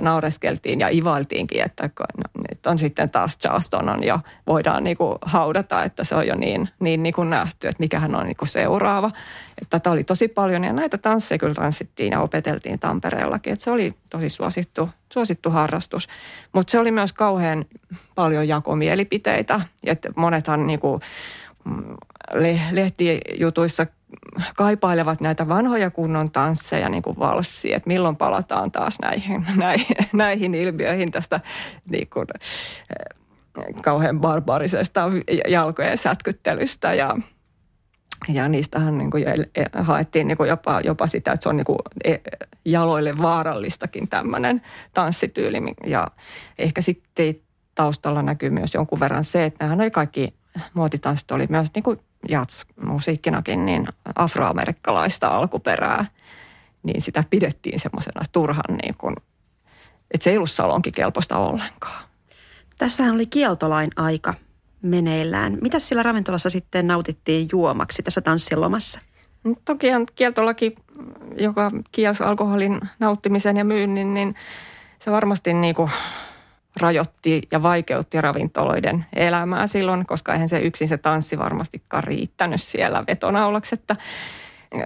naureskeltiin 0.00 0.80
ja 0.80 0.88
ivailtiinkin, 0.92 1.62
että 1.64 1.90
no, 1.98 2.44
nyt 2.50 2.66
on 2.66 2.78
sitten 2.78 3.10
taas 3.10 3.38
Charleston 3.38 3.88
on 3.88 4.04
jo, 4.04 4.20
voidaan 4.46 4.84
niin 4.84 4.96
kuin 4.96 5.18
haudata, 5.22 5.84
että 5.84 6.04
se 6.04 6.14
on 6.14 6.26
jo 6.26 6.34
niin, 6.34 6.68
niin, 6.80 7.02
niin 7.02 7.14
kuin 7.14 7.30
nähty, 7.30 7.68
että 7.68 7.80
mikähän 7.80 8.14
on 8.14 8.26
niin 8.26 8.36
kuin 8.36 8.48
seuraava. 8.48 9.10
Että 9.62 9.78
tätä 9.78 9.90
oli 9.90 10.04
tosi 10.04 10.28
paljon 10.28 10.64
ja 10.64 10.72
näitä 10.72 10.98
tansseja 10.98 11.38
kyllä 11.38 11.54
tanssittiin 11.54 12.12
ja 12.12 12.20
opeteltiin 12.20 12.78
Tampereellakin, 12.78 13.52
että 13.52 13.64
se 13.64 13.70
oli 13.70 13.94
tosi 14.10 14.28
suosittu 14.28 14.88
suosittu 15.12 15.50
harrastus. 15.50 16.08
Mutta 16.52 16.70
se 16.70 16.78
oli 16.78 16.92
myös 16.92 17.12
kauhean 17.12 17.64
paljon 18.14 18.39
jakomielipiteitä. 18.44 19.60
Että 19.86 20.08
monethan 20.16 20.66
niin 20.66 20.80
kuin, 20.80 21.00
mm, 21.64 21.96
lehtijutuissa 22.70 23.86
kaipailevat 24.56 25.20
näitä 25.20 25.48
vanhoja 25.48 25.90
kunnon 25.90 26.30
tansseja, 26.30 26.88
niin 26.88 27.02
kuin 27.02 27.18
valssi, 27.18 27.74
että 27.74 27.88
milloin 27.88 28.16
palataan 28.16 28.70
taas 28.70 28.98
näihin, 29.02 29.46
näihin, 29.56 29.96
näihin 30.12 30.54
ilmiöihin 30.54 31.10
tästä 31.10 31.40
niin 31.90 32.08
kuin, 32.10 32.26
eh, 32.36 33.18
kauhean 33.82 34.20
barbaarisesta 34.20 35.10
jalkojen 35.48 35.98
sätkyttelystä 35.98 36.94
ja 36.94 37.16
ja 38.28 38.48
niistähän 38.48 38.98
niin 38.98 39.10
kuin 39.10 39.24
haettiin 39.72 40.26
niin 40.26 40.36
kuin 40.36 40.48
jopa, 40.48 40.80
jopa 40.84 41.06
sitä, 41.06 41.32
että 41.32 41.42
se 41.42 41.48
on 41.48 41.56
niin 41.56 41.64
kuin 41.64 41.78
e, 42.04 42.16
jaloille 42.64 43.12
vaarallistakin 43.22 44.08
tämmöinen 44.08 44.62
tanssityyli. 44.94 45.58
Ja 45.86 46.06
ehkä 46.58 46.82
sitten 46.82 47.34
taustalla 47.80 48.22
näkyy 48.22 48.50
myös 48.50 48.74
jonkun 48.74 49.00
verran 49.00 49.24
se, 49.24 49.44
että 49.44 49.66
nämä 49.66 49.82
oli 49.82 49.90
kaikki 49.90 50.34
muotitanssit 50.74 51.30
oli 51.30 51.46
myös 51.48 51.68
niin 51.74 51.82
kuin 51.82 52.00
jats-musiikkinakin 52.28 53.66
niin 53.66 53.88
afroamerikkalaista 54.14 55.28
alkuperää. 55.28 56.04
Niin 56.82 57.00
sitä 57.00 57.24
pidettiin 57.30 57.80
semmoisena 57.80 58.24
turhan 58.32 58.76
niin 58.82 58.94
kuin, 58.98 59.16
että 60.10 60.24
se 60.24 60.30
ei 60.30 60.36
ollut 60.36 60.50
salonkikelpoista 60.50 61.36
ollenkaan. 61.36 62.04
Tässähän 62.78 63.14
oli 63.14 63.26
kieltolain 63.26 63.90
aika 63.96 64.34
meneillään. 64.82 65.58
Mitä 65.62 65.78
sillä 65.78 66.02
ravintolassa 66.02 66.50
sitten 66.50 66.86
nautittiin 66.86 67.48
juomaksi 67.52 68.02
tässä 68.02 68.20
tanssilomassa? 68.20 68.98
No, 69.44 69.54
toki 69.64 69.86
kieltolaki, 70.14 70.76
joka 71.38 71.70
kielsi 71.92 72.22
alkoholin 72.22 72.80
nauttimisen 72.98 73.56
ja 73.56 73.64
myynnin, 73.64 74.14
niin 74.14 74.34
se 75.04 75.10
varmasti 75.10 75.54
niin 75.54 75.74
kuin 75.74 75.90
rajoitti 76.76 77.42
ja 77.50 77.62
vaikeutti 77.62 78.20
ravintoloiden 78.20 79.04
elämää 79.16 79.66
silloin, 79.66 80.06
koska 80.06 80.32
eihän 80.32 80.48
se 80.48 80.58
yksin 80.58 80.88
se 80.88 80.98
tanssi 80.98 81.38
varmastikaan 81.38 82.04
riittänyt 82.04 82.62
siellä 82.62 83.04
vetonaulaksi, 83.06 83.74
että 83.74 83.96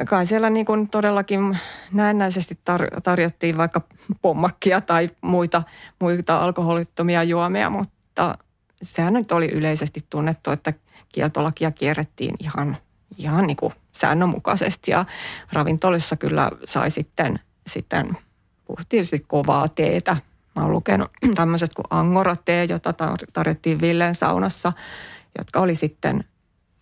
kai 0.08 0.26
siellä 0.26 0.50
niin 0.50 0.66
kuin 0.66 0.88
todellakin 0.88 1.58
näennäisesti 1.92 2.58
tar- 2.70 3.00
tarjottiin 3.02 3.56
vaikka 3.56 3.80
pommakkia 4.22 4.80
tai 4.80 5.08
muita, 5.20 5.62
muita 6.00 6.38
alkoholittomia 6.38 7.22
juomia, 7.22 7.70
mutta 7.70 8.38
sehän 8.82 9.12
nyt 9.12 9.32
oli 9.32 9.48
yleisesti 9.48 10.04
tunnettu, 10.10 10.50
että 10.50 10.72
kieltolakia 11.12 11.70
kierrettiin 11.70 12.34
ihan, 12.40 12.76
ihan 13.18 13.46
niin 13.46 13.56
kuin 13.56 13.72
säännönmukaisesti 13.92 14.90
ja 14.90 15.04
ravintolissa 15.52 16.16
kyllä 16.16 16.50
sai 16.64 16.90
sitten, 16.90 17.38
sitten 17.66 18.16
puhuttiin 18.64 19.04
kovaa 19.26 19.68
teetä. 19.68 20.16
Mä 20.56 20.62
oon 20.62 20.72
lukenut 20.72 21.10
tämmöiset 21.34 21.74
kuin 21.74 21.86
angora-tee, 21.90 22.64
jota 22.64 22.94
tarjottiin 23.32 23.80
Villen 23.80 24.14
saunassa, 24.14 24.72
jotka 25.38 25.60
oli 25.60 25.74
sitten 25.74 26.24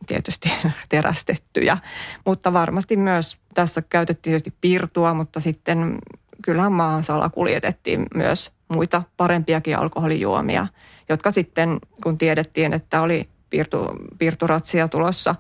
tietysti 0.06 0.52
terästettyjä. 0.88 1.78
Mutta 2.26 2.52
varmasti 2.52 2.96
myös 2.96 3.38
tässä 3.54 3.82
käytettiin 3.82 4.30
tietysti 4.30 4.54
pirtua, 4.61 5.14
mutta 5.14 5.40
sitten 5.40 5.98
kyllähän 6.42 6.72
maahan 6.72 7.02
salakuljetettiin 7.02 8.06
myös 8.14 8.52
muita 8.68 9.02
parempiakin 9.16 9.78
alkoholijuomia, 9.78 10.66
jotka 11.08 11.30
sitten, 11.30 11.78
kun 12.02 12.18
tiedettiin, 12.18 12.72
että 12.72 13.02
oli 13.02 13.28
piirtu, 13.50 13.87
piirturatsia 14.18 14.88
tulossa, 14.88 15.35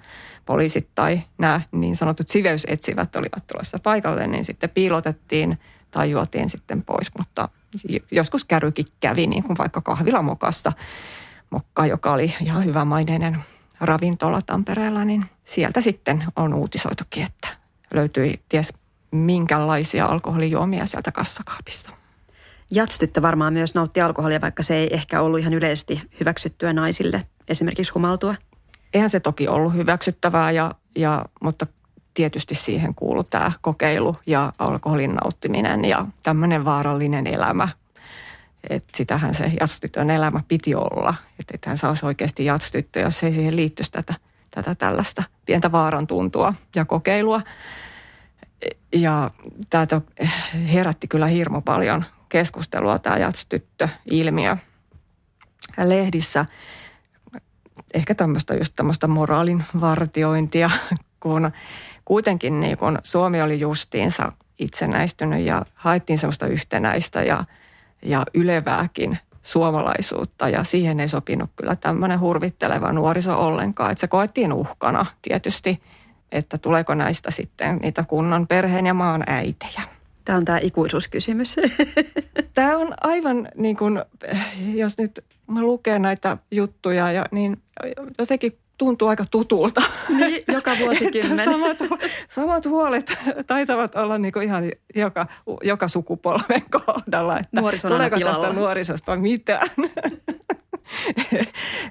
poliisit 0.46 0.88
tai 0.94 1.20
nämä 1.38 1.60
niin 1.72 1.96
sanotut 1.96 2.28
siveysetsivät 2.28 3.16
olivat 3.16 3.46
tulossa 3.52 3.78
paikalle, 3.82 4.26
niin 4.26 4.44
sitten 4.44 4.70
piilotettiin 4.70 5.58
tai 5.90 6.10
juotiin 6.10 6.50
sitten 6.50 6.82
pois. 6.82 7.10
Mutta 7.18 7.48
joskus 8.10 8.44
kärykin 8.44 8.86
kävi, 9.00 9.26
niin 9.26 9.42
kuin 9.42 9.58
vaikka 9.58 9.80
kahvilamokassa, 9.80 10.72
mokka, 11.50 11.86
joka 11.86 12.12
oli 12.12 12.34
ihan 12.40 12.64
hyvä 12.64 12.84
maineinen 12.84 13.38
ravintola 13.80 14.42
Tampereella, 14.42 15.04
niin 15.04 15.24
sieltä 15.44 15.80
sitten 15.80 16.24
on 16.36 16.54
uutisoitukin, 16.54 17.22
että 17.22 17.48
löytyi 17.94 18.42
ties 18.48 18.74
minkälaisia 19.10 20.06
alkoholijuomia 20.06 20.86
sieltä 20.86 21.12
kassakaapista. 21.12 21.94
Jatstyttö 22.70 23.22
varmaan 23.22 23.52
myös 23.52 23.74
nautti 23.74 24.00
alkoholia, 24.00 24.40
vaikka 24.40 24.62
se 24.62 24.76
ei 24.76 24.94
ehkä 24.94 25.20
ollut 25.20 25.40
ihan 25.40 25.54
yleisesti 25.54 26.02
hyväksyttyä 26.20 26.72
naisille 26.72 27.22
esimerkiksi 27.48 27.92
humaltua. 27.92 28.34
Eihän 28.94 29.10
se 29.10 29.20
toki 29.20 29.48
ollut 29.48 29.74
hyväksyttävää, 29.74 30.50
ja, 30.50 30.74
ja, 30.96 31.24
mutta 31.42 31.66
tietysti 32.14 32.54
siihen 32.54 32.94
kuuluu 32.94 33.24
tämä 33.24 33.52
kokeilu 33.60 34.16
ja 34.26 34.52
alkoholin 34.58 35.14
nauttiminen 35.14 35.84
ja 35.84 36.06
tämmöinen 36.22 36.64
vaarallinen 36.64 37.26
elämä. 37.26 37.68
Et 38.70 38.84
sitähän 38.94 39.34
se 39.34 39.52
jatstytön 39.60 40.10
elämä 40.10 40.40
piti 40.48 40.74
olla. 40.74 41.14
Että 41.40 41.54
et 41.54 41.66
hän 41.66 41.78
saisi 41.78 42.06
oikeasti 42.06 42.44
jatstyttö, 42.44 43.00
jos 43.00 43.22
ei 43.22 43.32
siihen 43.32 43.56
liittyisi 43.56 43.92
tätä, 43.92 44.14
tätä 44.50 44.74
tällaista 44.74 45.22
pientä 45.46 45.72
vaaran 45.72 46.06
tuntua 46.06 46.54
ja 46.76 46.84
kokeilua. 46.84 47.40
Ja 48.92 49.30
tämä 49.70 49.86
herätti 50.72 51.08
kyllä 51.08 51.26
hirmo 51.26 51.60
paljon 51.60 52.04
keskustelua 52.28 52.98
tämä 52.98 53.16
jatstyttö-ilmiö 53.16 54.56
lehdissä. 55.84 56.46
Ehkä 57.94 58.14
tämmöistä 58.14 58.54
just 58.54 58.72
tämmöistä 58.76 59.06
moraalin 59.06 59.64
vartiointia, 59.80 60.70
kun 61.22 61.50
kuitenkin 62.04 62.60
niin 62.60 62.78
kun 62.78 62.98
Suomi 63.02 63.42
oli 63.42 63.60
justiinsa 63.60 64.32
itsenäistynyt 64.58 65.40
ja 65.40 65.64
haettiin 65.74 66.18
semmoista 66.18 66.46
yhtenäistä 66.46 67.22
ja, 67.22 67.44
ja 68.02 68.24
ylevääkin 68.34 69.18
suomalaisuutta 69.42 70.48
ja 70.48 70.64
siihen 70.64 71.00
ei 71.00 71.08
sopinut 71.08 71.50
kyllä 71.56 71.76
tämmöinen 71.76 72.20
hurvitteleva 72.20 72.92
nuoriso 72.92 73.40
ollenkaan. 73.40 73.90
Että 73.90 74.00
se 74.00 74.08
koettiin 74.08 74.52
uhkana 74.52 75.06
tietysti, 75.22 75.82
että 76.32 76.58
tuleeko 76.58 76.94
näistä 76.94 77.30
sitten 77.30 77.76
niitä 77.76 78.02
kunnon 78.02 78.46
perheen 78.46 78.86
ja 78.86 78.94
maan 78.94 79.24
äitejä. 79.26 79.82
Tämä 80.24 80.36
on 80.36 80.44
tämä 80.44 80.58
ikuisuuskysymys. 80.58 81.56
Tämä 82.54 82.76
on 82.76 82.94
aivan 83.00 83.48
niin 83.54 83.76
kuin, 83.76 84.02
jos 84.74 84.98
nyt 84.98 85.24
mä 85.46 85.62
lukee 85.62 85.98
näitä 85.98 86.36
juttuja, 86.50 87.12
ja, 87.12 87.26
niin 87.30 87.62
jotenkin 88.18 88.58
tuntuu 88.84 89.08
aika 89.08 89.24
tutulta. 89.30 89.82
Niin, 90.08 90.42
joka 90.48 90.70
vuosikymmen. 90.80 91.44
samat, 91.44 91.76
samat 92.28 92.66
huolet 92.66 93.12
taitavat 93.46 93.94
olla 93.94 94.18
niin 94.18 94.32
kuin 94.32 94.42
ihan 94.42 94.64
joka, 94.94 95.26
joka 95.62 95.88
sukupolven 95.88 96.62
kohdalla. 96.70 97.38
Että 97.38 97.88
tuleeko 97.88 98.20
tästä 98.20 98.52
nuorisosta 98.52 99.16
mitään? 99.16 99.68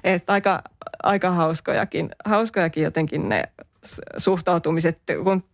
että 0.04 0.32
aika, 0.32 0.62
aika 1.02 1.30
hauskojakin, 1.30 2.10
hauskojakin 2.24 2.82
jotenkin 2.82 3.28
ne 3.28 3.42
suhtautumiset, 4.16 4.98
kun 5.24 5.44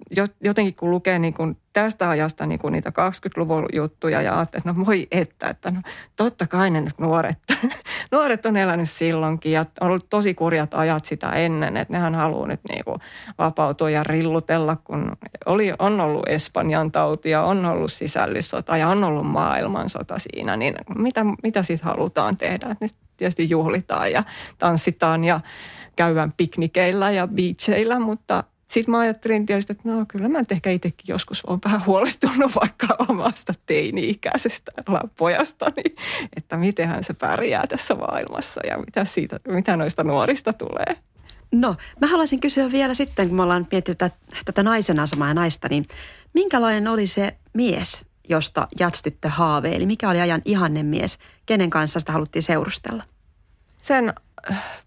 jotenkin 0.40 0.74
kun 0.74 0.90
lukee 0.90 1.18
niin 1.18 1.34
kun 1.34 1.56
tästä 1.82 2.08
ajasta 2.08 2.46
niin 2.46 2.58
kun 2.58 2.72
niitä 2.72 2.90
20-luvun 2.90 3.66
juttuja 3.72 4.22
ja 4.22 4.36
ajattelee, 4.36 4.60
että 4.60 4.80
no 4.80 4.86
voi 4.86 5.06
että, 5.10 5.48
että 5.48 5.70
no, 5.70 5.80
totta 6.16 6.46
kai 6.46 6.70
ne 6.70 6.80
nyt 6.80 6.98
nuoret, 6.98 7.38
nuoret 8.12 8.46
on 8.46 8.56
elänyt 8.56 8.90
silloinkin 8.90 9.52
ja 9.52 9.64
on 9.80 9.88
ollut 9.88 10.06
tosi 10.10 10.34
kurjat 10.34 10.74
ajat 10.74 11.04
sitä 11.04 11.30
ennen, 11.30 11.76
että 11.76 11.92
nehän 11.94 12.14
haluaa 12.14 12.46
nyt 12.46 12.60
niin 12.68 12.84
kuin 12.84 13.00
vapautua 13.38 13.90
ja 13.90 14.04
rillutella, 14.04 14.76
kun 14.76 15.12
oli, 15.46 15.72
on 15.78 16.00
ollut 16.00 16.28
Espanjan 16.28 16.92
tauti 16.92 17.30
ja 17.30 17.42
on 17.42 17.64
ollut 17.64 17.92
sisällissota 17.92 18.76
ja 18.76 18.88
on 18.88 19.04
ollut 19.04 19.26
maailmansota 19.26 20.18
siinä, 20.18 20.56
niin 20.56 20.74
mitä, 20.96 21.24
mitä 21.42 21.62
sitten 21.62 21.88
halutaan 21.88 22.36
tehdä? 22.36 22.66
Että 22.70 22.98
tietysti 23.16 23.50
juhlitaan 23.50 24.12
ja 24.12 24.24
tanssitaan 24.58 25.24
ja 25.24 25.40
käydään 25.96 26.32
piknikeillä 26.36 27.10
ja 27.10 27.28
beacheillä, 27.28 27.98
mutta 28.00 28.44
sitten 28.68 28.90
mä 28.90 28.98
ajattelin 28.98 29.46
tietysti, 29.46 29.72
että 29.72 29.88
no 29.88 30.04
kyllä 30.08 30.28
mä 30.28 30.42
ehkä 30.50 30.70
itsekin 30.70 31.04
joskus 31.08 31.44
on 31.44 31.58
vähän 31.64 31.86
huolestunut 31.86 32.54
vaikka 32.60 32.96
omasta 33.08 33.54
teini-ikäisestä 33.66 34.72
pojastani, 35.16 35.82
että 36.36 36.56
mitenhän 36.56 37.04
se 37.04 37.14
pärjää 37.14 37.66
tässä 37.66 37.94
maailmassa 37.94 38.60
ja 38.66 38.78
mitä, 38.78 39.04
siitä, 39.04 39.40
mitä 39.48 39.76
noista 39.76 40.04
nuorista 40.04 40.52
tulee. 40.52 40.96
No, 41.52 41.76
mä 42.00 42.06
haluaisin 42.06 42.40
kysyä 42.40 42.72
vielä 42.72 42.94
sitten, 42.94 43.28
kun 43.28 43.36
me 43.36 43.42
ollaan 43.42 43.66
mietitty 43.70 43.94
tätä, 43.94 44.16
tätä 44.44 44.62
naisen 44.62 45.00
asemaa 45.00 45.28
ja 45.28 45.34
naista, 45.34 45.68
niin 45.68 45.86
minkälainen 46.34 46.88
oli 46.88 47.06
se 47.06 47.36
mies, 47.54 48.04
josta 48.28 48.68
jatstyttö 48.80 49.28
haaveili? 49.28 49.86
Mikä 49.86 50.10
oli 50.10 50.20
ajan 50.20 50.42
ihanne 50.44 50.82
mies? 50.82 51.18
Kenen 51.46 51.70
kanssa 51.70 52.00
sitä 52.00 52.12
haluttiin 52.12 52.42
seurustella? 52.42 53.02
Sen 53.78 54.12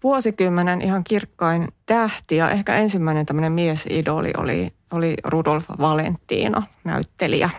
vuosikymmenen 0.02 0.82
ihan 0.82 1.04
kirkkain 1.04 1.68
tähti 1.86 2.36
ja 2.36 2.50
ehkä 2.50 2.74
ensimmäinen 2.74 3.26
tämmöinen 3.26 3.52
miesidoli 3.52 4.30
oli, 4.36 4.72
oli 4.90 5.14
Rudolf 5.24 5.64
Valentino, 5.78 6.62
näyttelijä, 6.84 7.50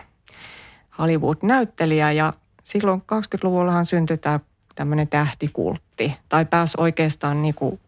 Hollywood-näyttelijä 0.98 2.12
ja 2.12 2.32
silloin 2.62 3.00
20-luvullahan 3.00 3.86
syntyi 3.86 4.18
tämä 4.18 4.40
tämmöinen 4.74 5.08
tähtikultti 5.08 6.12
tai 6.28 6.44
pääsi 6.44 6.74
oikeastaan 6.80 7.42
niin 7.42 7.54
kuin 7.54 7.80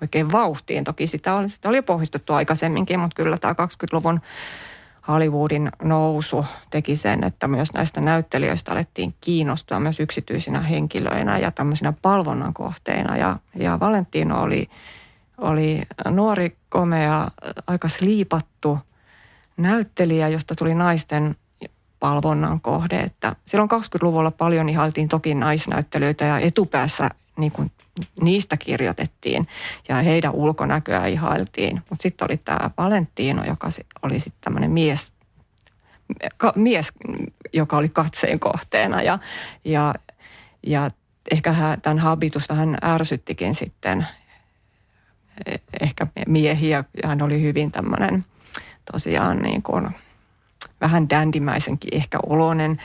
oikein 0.00 0.32
vauhtiin. 0.32 0.84
Toki 0.84 1.06
sitä 1.06 1.34
oli, 1.34 1.48
sitä 1.48 1.68
oli 1.68 1.82
pohjistettu 1.82 2.32
aikaisemminkin, 2.32 3.00
mutta 3.00 3.22
kyllä 3.22 3.38
tämä 3.38 3.52
20-luvun 3.52 4.20
Hollywoodin 5.08 5.70
nousu 5.82 6.46
teki 6.70 6.96
sen, 6.96 7.24
että 7.24 7.48
myös 7.48 7.72
näistä 7.72 8.00
näyttelijöistä 8.00 8.72
alettiin 8.72 9.14
kiinnostua 9.20 9.80
myös 9.80 10.00
yksityisinä 10.00 10.60
henkilöinä 10.60 11.38
ja 11.38 11.50
tämmöisinä 11.50 11.92
palvonnan 12.02 12.54
kohteina. 12.54 13.16
Ja, 13.16 13.36
ja 13.54 13.80
Valentino 13.80 14.42
oli, 14.42 14.68
oli 15.38 15.82
nuori, 16.10 16.56
komea, 16.68 17.28
aika 17.66 17.88
sliipattu 17.88 18.78
näyttelijä, 19.56 20.28
josta 20.28 20.54
tuli 20.54 20.74
naisten 20.74 21.36
palvonnan 22.00 22.60
kohde. 22.60 23.00
Että 23.00 23.36
silloin 23.46 23.70
20-luvulla 23.70 24.30
paljon 24.30 24.68
ihailtiin 24.68 25.08
toki 25.08 25.34
naisnäyttelyitä 25.34 26.24
ja 26.24 26.38
etupäässä 26.38 27.08
niin 27.36 27.52
kuin 27.52 27.70
niistä 28.22 28.56
kirjoitettiin 28.56 29.48
ja 29.88 29.96
heidän 29.96 30.32
ulkonäköä 30.32 31.06
ihailtiin. 31.06 31.82
Mutta 31.90 32.02
sitten 32.02 32.26
oli 32.30 32.36
tämä 32.36 32.70
Valentino, 32.78 33.44
joka 33.44 33.68
oli 34.02 34.20
sitten 34.20 34.40
tämmöinen 34.40 34.70
mies, 34.70 35.12
mies, 36.54 36.92
joka 37.52 37.76
oli 37.76 37.88
katseen 37.88 38.40
kohteena 38.40 39.02
ja, 39.02 39.18
ja, 39.64 39.94
ja 40.66 40.90
ehkä 41.30 41.54
tämän 41.82 41.98
habitus 41.98 42.48
vähän 42.48 42.76
ärsyttikin 42.84 43.54
sitten 43.54 44.06
e, 45.46 45.56
ehkä 45.80 46.06
miehiä. 46.26 46.84
Hän 47.04 47.22
oli 47.22 47.42
hyvin 47.42 47.72
tämmöinen 47.72 48.24
tosiaan 48.92 49.38
niin 49.38 49.62
kuin 49.62 49.90
vähän 50.80 51.10
dandimäisenkin 51.10 51.94
ehkä 51.94 52.18
oloinen, 52.26 52.80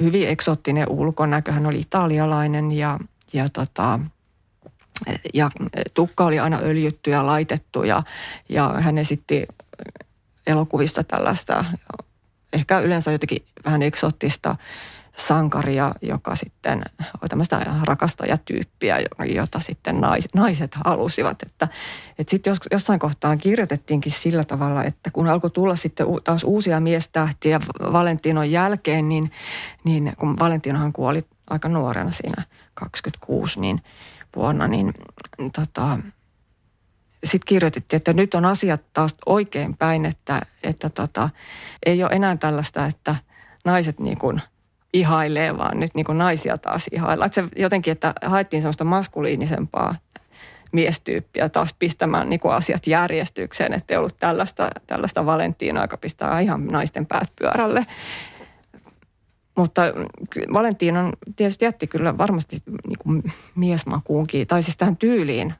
hyvin 0.00 0.28
eksoottinen 0.28 0.88
ulkonäkö. 0.88 1.52
Hän 1.52 1.66
oli 1.66 1.80
italialainen 1.80 2.72
ja, 2.72 2.98
ja 3.32 3.48
tota, 3.48 4.00
ja 5.34 5.50
tukka 5.94 6.24
oli 6.24 6.38
aina 6.38 6.58
öljytty 6.62 7.10
ja 7.10 7.26
laitettu 7.26 7.82
ja, 7.82 8.02
ja 8.48 8.68
hän 8.68 8.98
esitti 8.98 9.46
elokuvissa 10.46 11.04
tällaista 11.04 11.64
ehkä 12.52 12.78
yleensä 12.78 13.12
jotenkin 13.12 13.44
vähän 13.64 13.82
eksoottista 13.82 14.56
sankaria, 15.16 15.94
joka 16.02 16.34
sitten 16.36 16.82
oli 17.20 17.28
tämmöistä 17.28 17.66
rakastajatyyppiä, 17.84 18.98
jota 19.34 19.60
sitten 19.60 20.00
nais, 20.00 20.28
naiset 20.34 20.74
halusivat. 20.74 21.42
Että, 21.42 21.68
että 22.18 22.30
sitten 22.30 22.50
jos, 22.50 22.58
jossain 22.70 22.98
kohtaa 22.98 23.36
kirjoitettiinkin 23.36 24.12
sillä 24.12 24.44
tavalla, 24.44 24.84
että 24.84 25.10
kun 25.10 25.28
alkoi 25.28 25.50
tulla 25.50 25.76
sitten 25.76 26.06
taas 26.24 26.44
uusia 26.44 26.80
miestähtiä 26.80 27.60
Valentinon 27.92 28.50
jälkeen, 28.50 29.08
niin, 29.08 29.30
niin 29.84 30.12
kun 30.18 30.38
Valentinohan 30.38 30.92
kuoli 30.92 31.24
aika 31.50 31.68
nuorena 31.68 32.10
siinä 32.10 32.42
26, 32.74 33.60
niin– 33.60 33.80
vuonna, 34.36 34.68
niin 34.68 34.94
tota, 35.38 35.98
sitten 37.24 37.46
kirjoitettiin, 37.46 37.98
että 37.98 38.12
nyt 38.12 38.34
on 38.34 38.44
asiat 38.44 38.82
taas 38.92 39.14
oikein 39.26 39.76
päin, 39.76 40.04
että, 40.04 40.42
että 40.62 40.88
tota, 40.88 41.30
ei 41.86 42.02
ole 42.02 42.12
enää 42.12 42.36
tällaista, 42.36 42.86
että 42.86 43.16
naiset 43.64 44.00
niin 44.00 44.18
kuin 44.18 44.40
ihailee, 44.92 45.58
vaan 45.58 45.80
nyt 45.80 45.94
niin 45.94 46.06
kuin 46.06 46.18
naisia 46.18 46.58
taas 46.58 46.86
ihaillaan. 46.92 47.26
Että 47.26 47.42
se 47.42 47.48
jotenkin, 47.56 47.92
että 47.92 48.12
haettiin 48.24 48.62
sellaista 48.62 48.84
maskuliinisempaa 48.84 49.94
miestyyppiä 50.72 51.48
taas 51.48 51.74
pistämään 51.78 52.30
niin 52.30 52.40
kuin 52.40 52.54
asiat 52.54 52.86
järjestykseen, 52.86 53.72
että 53.72 53.94
ei 53.94 53.98
ollut 53.98 54.18
tällaista, 54.18 54.70
tällaista 54.86 55.26
Valentiinaa, 55.26 55.84
joka 55.84 55.96
pistää 55.96 56.40
ihan 56.40 56.66
naisten 56.66 57.06
päät 57.06 57.32
pyörälle. 57.36 57.86
Mutta 59.58 59.82
Valentinon 60.52 61.12
tietysti 61.36 61.64
jätti 61.64 61.86
kyllä 61.86 62.18
varmasti 62.18 62.62
niin 62.66 62.98
kuin 62.98 63.22
miesmakuunkin, 63.54 64.46
tai 64.46 64.62
siis 64.62 64.76
tähän 64.76 64.96
tyyliin 64.96 65.54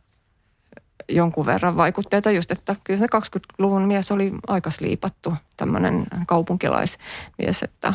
jonkun 1.09 1.47
verran 1.47 1.77
vaikutteita 1.77 2.31
just, 2.31 2.51
että 2.51 2.77
kyllä 2.85 2.99
se 2.99 3.07
20-luvun 3.07 3.83
mies 3.83 4.13
oli 4.13 4.33
aika 4.47 4.71
sliipattu, 4.71 5.35
tämmöinen 5.57 6.07
kaupunkilaismies, 6.27 7.63
että, 7.63 7.95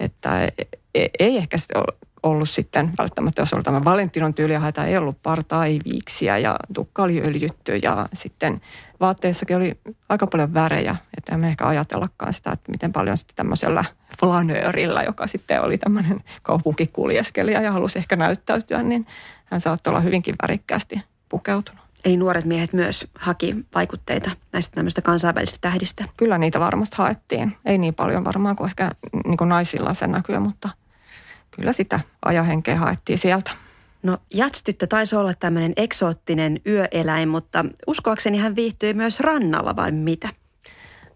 että 0.00 0.44
e, 0.44 0.50
e, 0.94 1.06
ei 1.18 1.36
ehkä 1.36 1.56
ollut 2.22 2.48
sitten 2.48 2.92
välttämättä, 2.98 3.42
jos 3.42 3.52
oli 3.52 3.62
tämä 3.62 3.84
Valentinon 3.84 4.34
tyylihaita, 4.34 4.84
ei 4.84 4.96
ollut 4.96 5.22
partaiviiksiä 5.22 6.38
ja 6.38 6.56
tukka 6.74 7.02
oli 7.02 7.22
öljytty 7.22 7.76
ja 7.76 8.08
sitten 8.12 8.60
vaatteissakin 9.00 9.56
oli 9.56 9.78
aika 10.08 10.26
paljon 10.26 10.54
värejä, 10.54 10.96
että 11.16 11.34
emme 11.34 11.48
ehkä 11.48 11.66
ajatellakaan 11.66 12.32
sitä, 12.32 12.52
että 12.52 12.72
miten 12.72 12.92
paljon 12.92 13.16
sitten 13.16 13.36
tämmöisellä 13.36 13.84
flanöörillä, 14.20 15.02
joka 15.02 15.26
sitten 15.26 15.62
oli 15.62 15.78
tämmöinen 15.78 16.20
kaupunkikuljeskelija 16.42 17.60
ja 17.60 17.72
halusi 17.72 17.98
ehkä 17.98 18.16
näyttäytyä, 18.16 18.82
niin 18.82 19.06
hän 19.44 19.60
saattoi 19.60 19.90
olla 19.90 20.00
hyvinkin 20.00 20.34
värikkäästi 20.42 21.02
pukeutunut. 21.28 21.86
Eli 22.04 22.16
nuoret 22.16 22.44
miehet 22.44 22.72
myös 22.72 23.06
haki 23.14 23.54
vaikutteita 23.74 24.30
näistä 24.52 24.74
tämmöistä 24.74 25.02
kansainvälisistä 25.02 25.58
tähdistä? 25.60 26.04
Kyllä 26.16 26.38
niitä 26.38 26.60
varmasti 26.60 26.96
haettiin. 26.98 27.56
Ei 27.64 27.78
niin 27.78 27.94
paljon 27.94 28.24
varmaan 28.24 28.56
kuin 28.56 28.68
ehkä 28.68 28.90
niin 29.24 29.36
kuin 29.36 29.48
naisilla 29.48 29.94
se 29.94 30.06
näkyy, 30.06 30.38
mutta 30.38 30.68
kyllä 31.56 31.72
sitä 31.72 32.00
ajahenkeä 32.24 32.76
haettiin 32.76 33.18
sieltä. 33.18 33.50
No 34.02 34.18
Jats-tyttö 34.34 34.86
taisi 34.86 35.16
olla 35.16 35.34
tämmöinen 35.34 35.72
eksoottinen 35.76 36.60
yöeläin, 36.66 37.28
mutta 37.28 37.64
uskoakseni 37.86 38.38
hän 38.38 38.56
viihtyi 38.56 38.94
myös 38.94 39.20
rannalla 39.20 39.76
vai 39.76 39.92
mitä? 39.92 40.28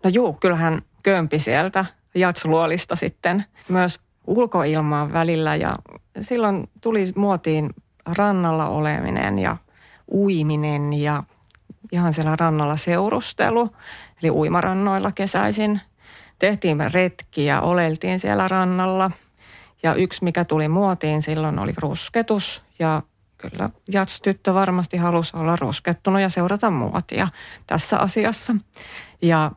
No 0.05 0.11
juu, 0.13 0.33
kyllähän 0.33 0.83
kömpi 1.03 1.39
sieltä 1.39 1.85
Jats-luolista 2.15 2.97
sitten 2.97 3.45
myös 3.69 4.01
ulkoilmaan 4.27 5.13
välillä 5.13 5.57
ja 5.57 5.77
silloin 6.21 6.71
tuli 6.81 7.13
muotiin 7.17 7.71
rannalla 8.17 8.67
oleminen 8.67 9.39
ja 9.39 9.57
uiminen 10.13 10.93
ja 10.93 11.23
ihan 11.93 12.13
siellä 12.13 12.37
rannalla 12.37 12.77
seurustelu, 12.77 13.71
eli 14.23 14.31
uimarannoilla 14.31 15.13
kesäisin. 15.13 15.81
Tehtiin 16.39 16.93
retkiä, 16.93 17.61
oleltiin 17.61 18.19
siellä 18.19 18.49
rannalla 18.49 19.11
ja 19.83 19.95
yksi 19.95 20.25
mikä 20.25 20.45
tuli 20.45 20.69
muotiin 20.69 21.23
silloin 21.23 21.59
oli 21.59 21.73
rusketus 21.77 22.63
ja 22.79 23.03
kyllä 23.39 23.71
Jats-tyttö 23.93 24.55
varmasti 24.55 24.97
halusi 24.97 25.37
olla 25.37 25.57
ruskettunut 25.57 26.21
ja 26.21 26.29
seurata 26.29 26.71
muotia 26.71 27.29
tässä 27.67 27.99
asiassa. 27.99 28.57
Ja 29.23 29.51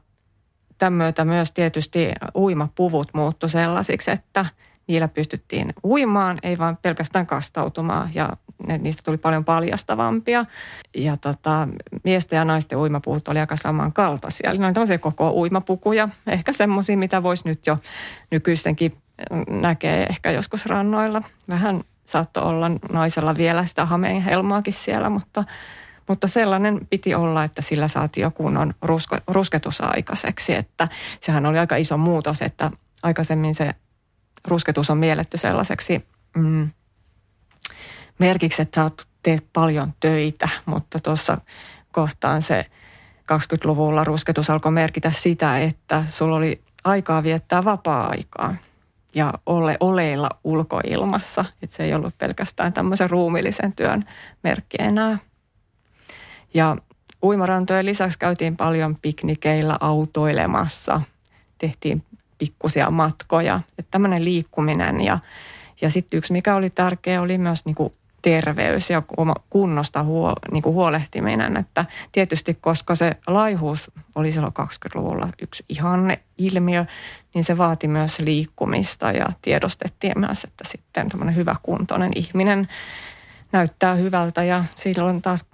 tämän 0.78 0.94
myötä 0.94 1.26
myös 1.26 1.52
tietysti 1.52 2.12
uimapuvut 2.36 3.08
muuttu 3.14 3.48
sellaisiksi, 3.48 4.12
että 4.12 4.46
niillä 4.88 5.08
pystyttiin 5.08 5.74
uimaan, 5.84 6.38
ei 6.44 6.58
vaan 6.58 6.78
pelkästään 6.82 7.28
kastautumaan 7.28 8.10
ja 8.14 8.30
ne, 8.68 8.78
niistä 8.78 9.04
tuli 9.06 9.18
paljon 9.18 9.46
paljastavampia. 9.46 10.46
Ja 10.96 11.18
tota, 11.18 11.68
miesten 12.04 12.38
ja 12.38 12.46
naisten 12.46 12.78
uimapuvut 12.78 13.28
oli 13.28 13.40
aika 13.40 13.58
samankaltaisia. 13.58 14.50
Eli 14.50 14.60
ne 14.60 14.66
oli 14.66 14.74
tämmöisiä 14.74 14.98
koko 14.98 15.32
uimapukuja, 15.32 16.10
ehkä 16.28 16.54
semmoisia, 16.54 16.98
mitä 16.98 17.24
voisi 17.24 17.44
nyt 17.46 17.68
jo 17.68 17.78
nykyistenkin 18.32 19.03
näkee 19.50 20.06
ehkä 20.10 20.32
joskus 20.32 20.66
rannoilla. 20.66 21.22
Vähän 21.50 21.84
saattoi 22.06 22.44
olla 22.44 22.72
naisella 22.92 23.38
vielä 23.38 23.66
sitä 23.66 23.86
hameen 23.86 24.22
helmaakin 24.22 24.74
siellä, 24.74 25.10
mutta, 25.10 25.44
mutta 26.08 26.28
sellainen 26.28 26.88
piti 26.90 27.16
olla, 27.16 27.44
että 27.44 27.62
sillä 27.62 27.88
saatiin 27.88 28.22
jo 28.22 28.32
kunnon 28.32 28.74
rusko, 28.82 29.18
rusketus 29.28 29.82
aikaiseksi. 29.82 30.54
Että 30.56 30.88
sehän 31.20 31.46
oli 31.46 31.60
aika 31.60 31.76
iso 31.76 31.98
muutos, 31.98 32.42
että 32.42 32.72
aikaisemmin 33.04 33.56
se 33.56 33.72
rusketus 34.48 34.90
on 34.90 34.98
mielletty 34.98 35.38
sellaiseksi 35.38 36.06
mm, 36.38 36.70
merkiksi, 38.20 38.62
että 38.62 38.90
sä 38.90 39.06
teet 39.24 39.48
paljon 39.54 39.94
töitä, 40.00 40.50
mutta 40.66 41.00
tuossa 41.00 41.38
kohtaan 41.92 42.42
se 42.42 42.66
20-luvulla 43.34 44.04
rusketus 44.04 44.50
alkoi 44.50 44.72
merkitä 44.72 45.12
sitä, 45.12 45.60
että 45.60 46.04
sulla 46.08 46.36
oli 46.36 46.62
aikaa 46.84 47.24
viettää 47.24 47.64
vapaa-aikaa 47.64 48.56
ja 49.16 49.34
ole 49.46 49.78
oleilla 49.80 50.30
ulkoilmassa. 50.44 51.46
Että 51.62 51.76
se 51.76 51.84
ei 51.84 51.94
ollut 51.94 52.18
pelkästään 52.18 52.74
tämmöisen 52.74 53.10
ruumillisen 53.10 53.74
työn 53.74 54.06
merkki 54.44 54.78
enää. 54.80 55.18
Ja 56.54 56.78
uimarantojen 57.24 57.86
lisäksi 57.86 58.20
käytiin 58.20 58.58
paljon 58.58 58.98
piknikeillä 59.02 59.78
autoilemassa. 59.80 61.02
Tehtiin 61.58 62.04
pikkusia 62.38 62.92
matkoja. 62.92 63.60
Että 63.78 63.92
tämmöinen 63.92 64.26
liikkuminen 64.26 65.02
ja, 65.02 65.20
ja 65.82 65.90
sitten 65.90 66.18
yksi 66.18 66.34
mikä 66.34 66.56
oli 66.56 66.70
tärkeä 66.70 67.22
oli 67.22 67.38
myös 67.38 67.66
niin 67.66 67.76
kuin 67.76 67.94
terveys 68.24 68.90
ja 68.90 69.04
kunnosta 69.50 70.04
huo, 70.04 70.34
niin 70.52 70.64
kuin 70.64 70.74
huolehtiminen. 70.74 71.58
Että 71.58 71.86
tietysti 72.12 72.54
koska 72.54 72.96
se 72.96 73.12
laihuus 73.28 73.92
oli 74.16 74.32
silloin 74.32 74.54
20-luvulla 74.62 75.30
yksi 75.42 75.66
ihanne 75.70 76.20
ilmiö, 76.38 76.86
niin 77.34 77.44
se 77.44 77.58
vaati 77.58 77.88
myös 77.88 78.20
liikkumista 78.20 79.12
ja 79.12 79.26
tiedostettiin 79.42 80.20
myös, 80.20 80.44
että 80.44 80.64
sitten 80.68 81.10
tämmöinen 81.10 81.36
hyväkuntoinen 81.36 82.12
ihminen 82.16 82.68
näyttää 83.52 83.96
hyvältä 83.96 84.44
ja 84.44 84.64
silloin 84.76 85.22
taas 85.22 85.46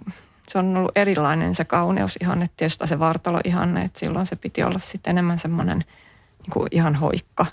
se 0.48 0.58
on 0.58 0.76
ollut 0.76 0.96
erilainen 0.98 1.54
se 1.54 1.64
kauneusihanne, 1.64 2.50
tietysti 2.56 2.86
se 2.86 2.98
vartaloihanne, 2.98 3.82
että 3.82 3.98
silloin 3.98 4.26
se 4.26 4.36
piti 4.36 4.62
olla 4.62 4.78
sitten 4.78 5.10
enemmän 5.10 5.38
semmoinen 5.38 5.78
niin 5.78 6.50
kuin 6.52 6.68
ihan 6.70 6.94
hoikka. 6.94 7.46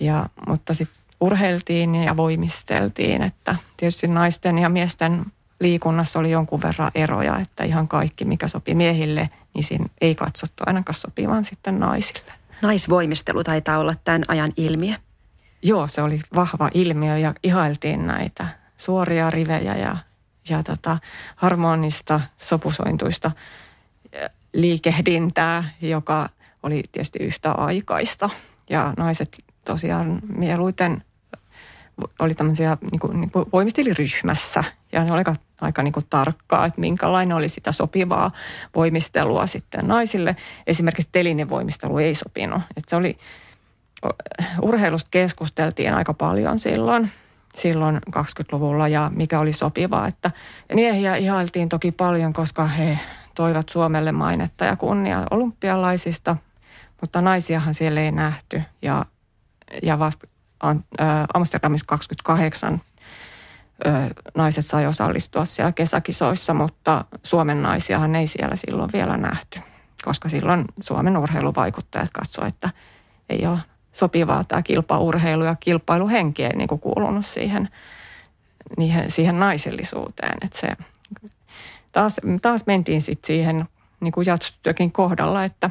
Ja, 0.00 0.26
mutta 0.46 0.74
sitten 0.74 0.97
urheiltiin 1.20 1.94
ja 1.94 2.16
voimisteltiin, 2.16 3.22
että 3.22 3.56
tietysti 3.76 4.06
naisten 4.06 4.58
ja 4.58 4.68
miesten 4.68 5.24
liikunnassa 5.60 6.18
oli 6.18 6.30
jonkun 6.30 6.62
verran 6.62 6.90
eroja, 6.94 7.38
että 7.38 7.64
ihan 7.64 7.88
kaikki, 7.88 8.24
mikä 8.24 8.48
sopi 8.48 8.74
miehille, 8.74 9.30
niin 9.54 9.64
siinä 9.64 9.86
ei 10.00 10.14
katsottu 10.14 10.62
ainakaan 10.66 10.94
sopivan 10.94 11.44
sitten 11.44 11.78
naisille. 11.80 12.32
Naisvoimistelu 12.62 13.44
taitaa 13.44 13.78
olla 13.78 13.94
tämän 14.04 14.22
ajan 14.28 14.52
ilmiö. 14.56 14.94
Joo, 15.62 15.88
se 15.88 16.02
oli 16.02 16.20
vahva 16.34 16.70
ilmiö 16.74 17.18
ja 17.18 17.34
ihailtiin 17.42 18.06
näitä 18.06 18.46
suoria 18.76 19.30
rivejä 19.30 19.74
ja, 19.74 19.96
ja 20.48 20.62
tota, 20.62 20.98
harmonista, 21.36 22.20
sopusointuista 22.36 23.30
liikehdintää, 24.52 25.64
joka 25.80 26.28
oli 26.62 26.82
tietysti 26.92 27.18
yhtä 27.18 27.52
aikaista. 27.52 28.30
Ja 28.70 28.94
naiset 28.96 29.38
tosiaan 29.64 30.20
mieluiten 30.36 31.04
oli 32.18 32.34
tämmöisiä 32.34 32.76
niin 32.92 33.00
kuin, 33.00 33.20
niin 33.20 33.30
kuin 33.30 33.46
voimisteliryhmässä 33.52 34.64
ja 34.92 35.04
ne 35.04 35.12
oli 35.12 35.18
aika, 35.18 35.34
aika 35.60 35.82
niin 35.82 35.92
kuin 35.92 36.06
tarkkaa, 36.10 36.66
että 36.66 36.80
minkälainen 36.80 37.36
oli 37.36 37.48
sitä 37.48 37.72
sopivaa 37.72 38.30
voimistelua 38.74 39.46
sitten 39.46 39.88
naisille. 39.88 40.36
Esimerkiksi 40.66 41.08
telinen 41.12 41.48
voimistelu 41.48 41.98
ei 41.98 42.14
sopinut. 42.14 42.62
Että 42.76 42.90
se 42.90 42.96
oli, 42.96 43.18
urheilusta 44.62 45.08
keskusteltiin 45.10 45.94
aika 45.94 46.14
paljon 46.14 46.58
silloin, 46.58 47.10
silloin 47.54 48.00
20-luvulla 48.16 48.88
ja 48.88 49.10
mikä 49.14 49.40
oli 49.40 49.52
sopivaa, 49.52 50.08
että 50.08 50.30
miehiä 50.74 51.16
ihailtiin 51.16 51.68
toki 51.68 51.92
paljon, 51.92 52.32
koska 52.32 52.66
he 52.66 52.98
toivat 53.34 53.68
Suomelle 53.68 54.12
mainetta 54.12 54.64
ja 54.64 54.76
kunnia 54.76 55.22
olympialaisista, 55.30 56.36
mutta 57.00 57.22
naisiahan 57.22 57.74
siellä 57.74 58.00
ei 58.00 58.12
nähty 58.12 58.62
ja, 58.82 59.04
ja 59.82 59.98
vasta 59.98 60.28
Amsterdamissa 61.34 61.86
28 61.86 62.80
naiset 64.34 64.66
sai 64.66 64.86
osallistua 64.86 65.44
siellä 65.44 65.72
kesäkisoissa, 65.72 66.54
mutta 66.54 67.04
Suomen 67.22 67.62
naisiahan 67.62 68.14
ei 68.14 68.26
siellä 68.26 68.56
silloin 68.56 68.90
vielä 68.92 69.16
nähty, 69.16 69.60
koska 70.04 70.28
silloin 70.28 70.64
Suomen 70.80 71.16
urheiluvaikuttajat 71.16 72.10
katsoivat, 72.12 72.54
että 72.54 72.70
ei 73.28 73.46
ole 73.46 73.58
sopivaa 73.92 74.44
tämä 74.44 74.62
kilpaurheilu 74.62 75.44
ja 75.44 75.54
kilpailuhenki 75.54 76.44
ei 76.44 76.56
niin 76.56 76.68
kuin 76.68 76.80
kuulunut 76.80 77.26
siihen, 77.26 77.68
siihen 79.08 79.40
naisellisuuteen. 79.40 80.38
Että 80.42 80.58
se, 80.58 80.68
taas, 81.92 82.20
taas 82.42 82.66
mentiin 82.66 83.02
sitten 83.02 83.26
siihen 83.26 83.68
niin 84.00 84.12
kuin 84.12 84.26
kohdalla, 84.92 85.44
että 85.44 85.70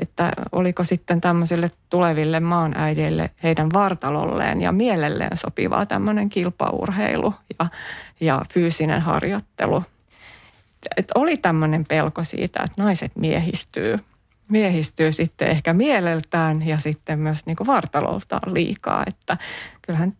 että 0.00 0.32
oliko 0.52 0.84
sitten 0.84 1.20
tämmöisille 1.20 1.70
tuleville 1.90 2.40
maanäideille 2.40 3.30
heidän 3.42 3.68
vartalolleen 3.72 4.60
ja 4.60 4.72
mielelleen 4.72 5.36
sopivaa 5.36 5.86
tämmöinen 5.86 6.28
kilpaurheilu 6.28 7.34
ja, 7.58 7.66
ja 8.20 8.42
fyysinen 8.52 9.00
harjoittelu. 9.00 9.84
Et 10.96 11.10
oli 11.14 11.36
tämmöinen 11.36 11.84
pelko 11.84 12.24
siitä, 12.24 12.62
että 12.64 12.82
naiset 12.82 13.12
miehistyy, 13.16 13.98
miehistyy 14.48 15.12
sitten 15.12 15.48
ehkä 15.48 15.72
mieleltään 15.72 16.66
ja 16.66 16.78
sitten 16.78 17.18
myös 17.18 17.46
niin 17.46 17.56
kuin 17.56 17.66
vartaloltaan 17.66 18.54
liikaa. 18.54 19.02
Että 19.06 19.36
kyllähän 19.82 20.16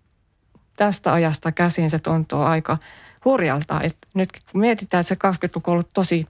tästä 0.77 1.13
ajasta 1.13 1.53
käsin 1.53 1.91
se 1.91 1.99
tuntuu 1.99 2.43
aika 2.43 2.79
hurjalta. 3.25 3.81
että 3.83 4.09
nyt 4.15 4.31
kun 4.53 4.61
mietitään, 4.61 5.01
että 5.01 5.09
se 5.09 5.47
20-luku 5.47 5.71
on 5.71 5.73
ollut 5.73 5.91
tosi 5.95 6.27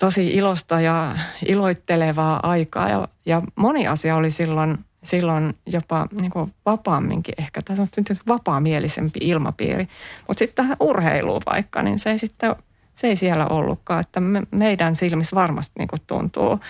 tosi 0.00 0.26
ilosta 0.26 0.80
ja 0.80 1.16
iloittelevaa 1.46 2.40
aikaa 2.42 2.88
ja, 2.88 3.08
ja 3.26 3.42
moni 3.56 3.86
asia 3.86 4.16
oli 4.16 4.30
silloin, 4.30 4.78
silloin 5.04 5.54
jopa 5.66 6.06
niin 6.20 6.30
kuin 6.30 6.54
vapaamminkin 6.66 7.34
ehkä, 7.38 7.60
tässä 7.64 7.82
on 7.82 7.88
vapaamielisempi 8.28 9.18
ilmapiiri. 9.22 9.88
Mutta 10.28 10.38
sitten 10.38 10.64
tähän 10.64 10.76
urheiluun 10.80 11.42
vaikka, 11.46 11.82
niin 11.82 11.98
se 11.98 12.10
ei 12.10 12.18
sitten 12.18 12.56
se 12.94 13.06
ei 13.06 13.16
siellä 13.16 13.46
ollutkaan, 13.46 14.00
että 14.00 14.20
me, 14.20 14.42
meidän 14.50 14.96
silmissä 14.96 15.36
varmasti 15.36 15.74
niin 15.78 15.88
kuin 15.88 16.02
tuntuu 16.06 16.60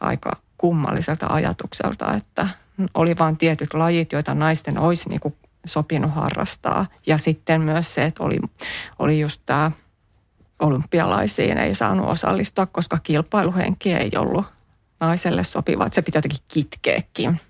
aika 0.00 0.30
kummalliselta 0.58 1.26
ajatukselta, 1.26 2.14
että 2.14 2.48
oli 2.94 3.18
vain 3.18 3.36
tietyt 3.36 3.74
lajit, 3.74 4.12
joita 4.12 4.34
naisten 4.34 4.78
olisi 4.78 5.08
niin 5.08 5.20
kuin 5.20 5.34
sopinut 5.66 6.14
harrastaa. 6.14 6.86
Ja 7.06 7.18
sitten 7.18 7.60
myös 7.60 7.94
se, 7.94 8.04
että 8.04 8.24
oli, 8.24 8.38
oli 8.98 9.20
just 9.20 9.42
tämä 9.46 9.70
olympialaisiin 10.62 11.58
ei 11.58 11.74
saanut 11.74 12.08
osallistua, 12.08 12.66
koska 12.66 12.98
kilpailuhenki 13.02 13.92
ei 13.92 14.10
ollut 14.16 14.46
naiselle 15.00 15.44
sopiva. 15.44 15.86
Että 15.86 15.94
se 15.94 16.02
pitää 16.02 16.18
jotenkin 16.18 16.44
kitkeekin. 16.48 17.40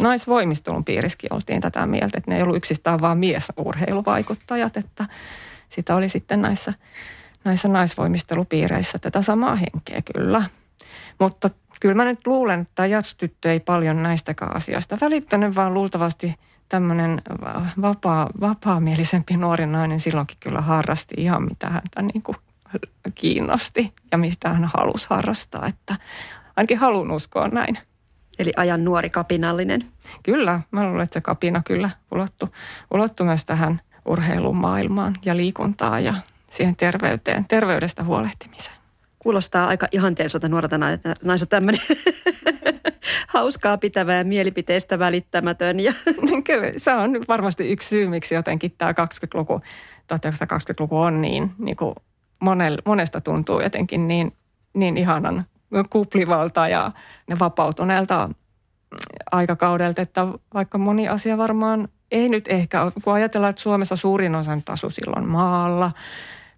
Naisvoimistelun 0.00 0.84
piirissäkin 0.84 1.32
oltiin 1.32 1.60
tätä 1.60 1.86
mieltä, 1.86 2.18
että 2.18 2.30
ne 2.30 2.36
ei 2.36 2.42
ollut 2.42 2.56
yksistään 2.56 3.00
vain 3.00 3.18
miesurheiluvaikuttajat, 3.18 4.76
että 4.76 5.06
sitä 5.68 5.96
oli 5.96 6.08
sitten 6.08 6.42
näissä, 6.42 6.74
näissä 7.44 7.68
naisvoimistelupiireissä 7.68 8.98
tätä 8.98 9.22
samaa 9.22 9.56
henkeä 9.56 10.02
kyllä. 10.14 10.44
Mutta 11.18 11.50
kyllä 11.80 11.94
mä 11.94 12.04
nyt 12.04 12.26
luulen, 12.26 12.60
että 12.60 12.72
tämä 12.74 12.86
jatstyttö 12.86 13.52
ei 13.52 13.60
paljon 13.60 14.02
näistäkään 14.02 14.56
asioista 14.56 14.98
välittänyt, 15.00 15.56
vaan 15.56 15.74
luultavasti 15.74 16.34
tämmöinen 16.68 17.22
vapaa, 17.82 18.30
vapaamielisempi 18.40 19.36
nuori 19.36 19.66
nainen 19.66 20.00
silloinkin 20.00 20.36
kyllä 20.40 20.60
harrasti 20.60 21.14
ihan 21.18 21.42
mitä 21.42 21.68
häntä 21.68 22.02
niin 22.02 22.22
kuin 22.22 22.36
kiinnosti 23.14 23.92
ja 24.12 24.18
mistä 24.18 24.48
hän 24.48 24.70
halusi 24.74 25.06
harrastaa. 25.10 25.66
Että 25.66 25.96
ainakin 26.56 26.78
halun 26.78 27.10
uskoa 27.10 27.48
näin. 27.48 27.78
Eli 28.38 28.52
ajan 28.56 28.84
nuori 28.84 29.10
kapinallinen. 29.10 29.80
Kyllä, 30.22 30.60
mä 30.70 30.86
luulen, 30.86 31.04
että 31.04 31.14
se 31.14 31.20
kapina 31.20 31.62
kyllä 31.64 31.90
ulottu, 32.12 32.48
ulottu 32.94 33.24
myös 33.24 33.46
tähän 33.46 33.80
urheilumaailmaan 34.06 35.14
ja 35.24 35.36
liikuntaan 35.36 36.04
ja 36.04 36.14
siihen 36.50 36.76
terveyteen, 36.76 37.44
terveydestä 37.44 38.04
huolehtimiseen. 38.04 38.76
Kuulostaa 39.18 39.66
aika 39.66 39.86
ihanteelliselta 39.92 40.48
nuorta 40.48 40.78
naiselta 40.78 41.50
tämmöinen 41.50 41.80
hauskaa 43.34 43.78
pitävä 43.78 44.14
ja 44.14 44.24
mielipiteestä 44.24 44.98
välittämätön. 44.98 45.80
Ja. 45.80 45.92
Kyllä, 46.46 46.72
se 46.76 46.94
on 46.94 47.20
varmasti 47.28 47.72
yksi 47.72 47.88
syy, 47.88 48.08
miksi 48.08 48.34
jotenkin 48.34 48.74
tämä 48.78 48.92
20-luku, 48.92 49.60
1920-luku 50.12 50.98
on 50.98 51.20
niin, 51.20 51.52
niin 51.58 51.76
kuin 51.76 51.94
monesta 52.84 53.20
tuntuu 53.20 53.60
jotenkin 53.60 54.08
niin, 54.08 54.32
niin 54.74 54.96
ihanan 54.96 55.44
kuplivalta 55.90 56.68
ja 56.68 56.92
vapautuneelta 57.40 58.28
aikakaudelta, 59.32 60.02
että 60.02 60.26
vaikka 60.54 60.78
moni 60.78 61.08
asia 61.08 61.38
varmaan 61.38 61.88
ei 62.10 62.28
nyt 62.28 62.48
ehkä, 62.48 62.92
kun 63.04 63.14
ajatellaan, 63.14 63.50
että 63.50 63.62
Suomessa 63.62 63.96
suurin 63.96 64.34
osa 64.34 64.56
nyt 64.56 64.68
asui 64.68 64.92
silloin 64.92 65.28
maalla, 65.28 65.92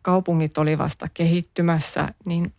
kaupungit 0.02 0.58
oli 0.58 0.78
vasta 0.78 1.06
kehittymässä, 1.14 2.08
niin 2.26 2.52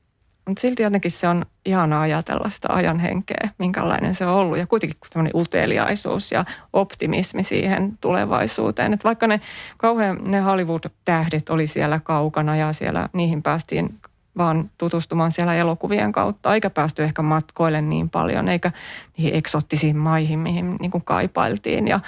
mutta 0.49 0.61
silti 0.61 0.83
jotenkin 0.83 1.11
se 1.11 1.27
on 1.27 1.45
ihana 1.65 2.01
ajatella 2.01 2.49
sitä 2.49 2.67
ajan 2.73 2.99
henkeä, 2.99 3.49
minkälainen 3.57 4.15
se 4.15 4.25
on 4.25 4.33
ollut. 4.33 4.57
Ja 4.57 4.67
kuitenkin 4.67 4.97
tämmöinen 5.13 5.35
uteliaisuus 5.35 6.31
ja 6.31 6.45
optimismi 6.73 7.43
siihen 7.43 7.97
tulevaisuuteen. 8.01 8.93
Että 8.93 9.03
vaikka 9.03 9.27
ne 9.27 9.41
kauhean 9.77 10.19
ne 10.23 10.39
Hollywood-tähdet 10.39 11.49
oli 11.49 11.67
siellä 11.67 11.99
kaukana 11.99 12.55
ja 12.55 12.73
siellä 12.73 13.09
niihin 13.13 13.43
päästiin 13.43 13.99
vaan 14.37 14.71
tutustumaan 14.77 15.31
siellä 15.31 15.55
elokuvien 15.55 16.11
kautta, 16.11 16.53
eikä 16.53 16.69
päästy 16.69 17.03
ehkä 17.03 17.21
matkoille 17.21 17.81
niin 17.81 18.09
paljon, 18.09 18.49
eikä 18.49 18.71
niihin 19.17 19.35
eksottisiin 19.35 19.97
maihin, 19.97 20.39
mihin 20.39 20.75
niin 20.79 20.91
kuin 20.91 21.03
kaipailtiin 21.05 21.87
ja 21.87 21.99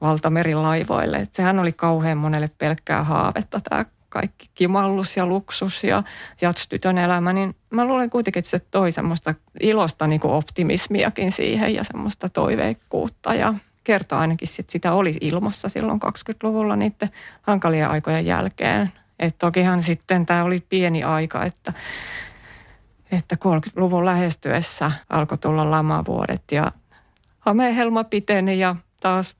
valtamerilaivoille. 0.00 1.16
Et 1.16 1.34
sehän 1.34 1.58
oli 1.58 1.72
kauhean 1.72 2.18
monelle 2.18 2.50
pelkkää 2.58 3.04
haavetta 3.04 3.60
tämä 3.60 3.84
kaikki 4.08 4.50
kimallus 4.54 5.16
ja 5.16 5.26
luksus 5.26 5.84
ja 5.84 6.02
jatstytön 6.40 6.98
elämä, 6.98 7.32
niin 7.32 7.56
mä 7.70 7.84
luulen 7.84 8.10
kuitenkin, 8.10 8.38
että 8.38 8.50
se 8.50 8.58
toi 8.58 8.92
semmoista 8.92 9.34
ilosta 9.60 10.06
niin 10.06 10.20
kuin 10.20 10.34
optimismiakin 10.34 11.32
siihen 11.32 11.74
ja 11.74 11.84
semmoista 11.84 12.28
toiveikkuutta 12.28 13.34
ja 13.34 13.54
kertoo 13.84 14.18
ainakin, 14.18 14.48
että 14.58 14.72
sitä 14.72 14.92
oli 14.92 15.16
ilmassa 15.20 15.68
silloin 15.68 16.00
20-luvulla 16.06 16.76
niiden 16.76 17.10
hankalien 17.42 17.90
aikojen 17.90 18.26
jälkeen. 18.26 18.92
Että 19.18 19.38
tokihan 19.38 19.82
sitten 19.82 20.26
tämä 20.26 20.44
oli 20.44 20.64
pieni 20.68 21.04
aika, 21.04 21.44
että, 21.44 21.72
että 23.12 23.36
30-luvun 23.44 24.04
lähestyessä 24.04 24.92
alkoi 25.10 25.38
tulla 25.38 25.70
lamavuodet 25.70 26.42
ja 26.52 26.72
hamehelma 27.38 28.04
piteni 28.04 28.58
ja 28.58 28.76
taas 29.00 29.36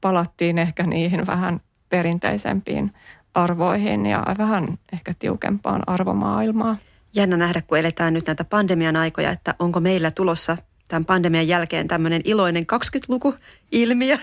palattiin 0.00 0.58
ehkä 0.58 0.82
niihin 0.82 1.26
vähän 1.26 1.60
perinteisempiin 1.88 2.94
arvoihin 3.34 4.06
ja 4.06 4.24
vähän 4.38 4.78
ehkä 4.92 5.14
tiukempaan 5.18 5.82
arvomaailmaan. 5.86 6.78
Jännä 7.14 7.36
nähdä, 7.36 7.62
kun 7.62 7.78
eletään 7.78 8.14
nyt 8.14 8.26
näitä 8.26 8.44
pandemian 8.44 8.96
aikoja, 8.96 9.30
että 9.30 9.54
onko 9.58 9.80
meillä 9.80 10.10
tulossa 10.10 10.56
tämän 10.88 11.04
pandemian 11.04 11.48
jälkeen 11.48 11.88
tämmöinen 11.88 12.20
iloinen 12.24 12.62
20-luku-ilmiö 12.62 14.18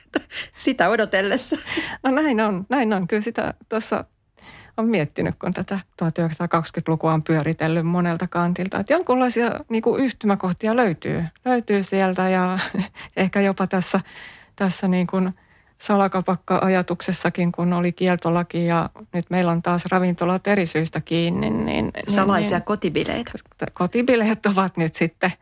sitä 0.56 0.88
odotellessa. 0.88 1.56
No 2.02 2.10
näin 2.10 2.40
on, 2.40 2.66
näin 2.68 2.92
on. 2.92 3.08
Kyllä 3.08 3.22
sitä 3.22 3.54
tuossa 3.68 4.04
on 4.76 4.88
miettinyt, 4.88 5.34
kun 5.34 5.52
tätä 5.52 5.80
1920-lukua 6.02 7.12
on 7.12 7.22
pyöritellyt 7.22 7.86
monelta 7.86 8.28
kantilta. 8.28 8.80
Että 8.80 8.92
jonkunlaisia 8.92 9.60
niin 9.68 9.82
kuin 9.82 10.04
yhtymäkohtia 10.04 10.76
löytyy, 10.76 11.24
löytyy 11.44 11.82
sieltä 11.82 12.28
ja 12.28 12.58
ehkä 13.16 13.40
jopa 13.40 13.66
tässä, 13.66 14.00
tässä 14.56 14.88
niin 14.88 15.06
kuin– 15.06 15.30
salakapakka-ajatuksessakin, 15.82 17.52
kun 17.52 17.72
oli 17.72 17.92
kieltolaki 17.92 18.66
ja 18.66 18.90
nyt 19.12 19.30
meillä 19.30 19.52
on 19.52 19.62
taas 19.62 19.86
ravintolat 19.86 20.46
eri 20.46 20.66
syistä 20.66 21.00
kiinni. 21.00 21.50
Niin, 21.50 21.66
niin 21.66 21.92
Salaisia 22.08 22.58
niin, 22.58 22.64
kotibileitä. 22.64 23.32
Kotibileet 23.72 24.46
ovat 24.46 24.76
nyt 24.76 24.94
sitten 24.94 25.32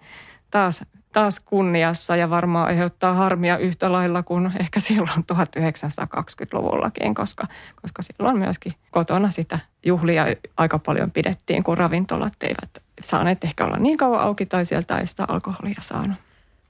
taas, 0.51 0.85
taas 1.13 1.41
kunniassa 1.41 2.17
ja 2.17 2.31
varmaan 2.31 2.67
aiheuttaa 2.67 3.15
harmia 3.15 3.59
yhtä 3.59 3.93
lailla 3.93 4.23
kuin 4.23 4.53
ehkä 4.61 4.81
silloin 4.81 5.25
1920-luvullakin, 5.33 7.15
koska, 7.15 7.47
koska 7.83 8.03
silloin 8.03 8.39
myöskin 8.39 8.73
kotona 8.91 9.31
sitä 9.31 9.59
juhlia 9.87 10.27
aika 10.57 10.79
paljon 10.79 11.11
pidettiin, 11.11 11.65
kun 11.65 11.79
ravintolat 11.79 12.35
eivät 12.41 12.71
saaneet 13.05 13.45
ehkä 13.45 13.65
olla 13.65 13.77
niin 13.77 13.97
kauan 13.97 14.21
auki 14.21 14.47
tai 14.47 14.67
sieltä 14.67 14.99
ei 14.99 15.07
sitä 15.07 15.25
alkoholia 15.29 15.81
saanut. 15.81 16.17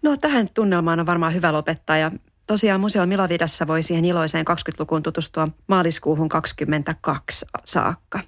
No 0.03 0.17
tähän 0.17 0.47
tunnelmaan 0.55 1.01
on 1.01 1.07
varmaan 1.07 1.35
hyvä 1.35 1.53
lopettaa 1.53 1.97
ja 1.97 2.11
Tosiaan 2.51 2.81
Museo 2.81 3.07
Milavidassa 3.07 3.67
voi 3.67 3.83
siihen 3.83 4.05
iloiseen 4.05 4.45
20-lukuun 4.51 5.03
tutustua 5.03 5.49
maaliskuuhun 5.67 6.29
22 6.29 7.47
saakka. 7.65 8.21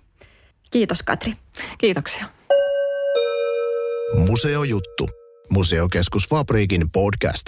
Kiitos 0.70 1.02
Katri. 1.02 1.32
Kiitoksia. 1.78 2.24
Museojuttu. 4.28 5.08
Museokeskus 5.50 6.28
Fabriikin 6.28 6.90
podcast. 6.92 7.46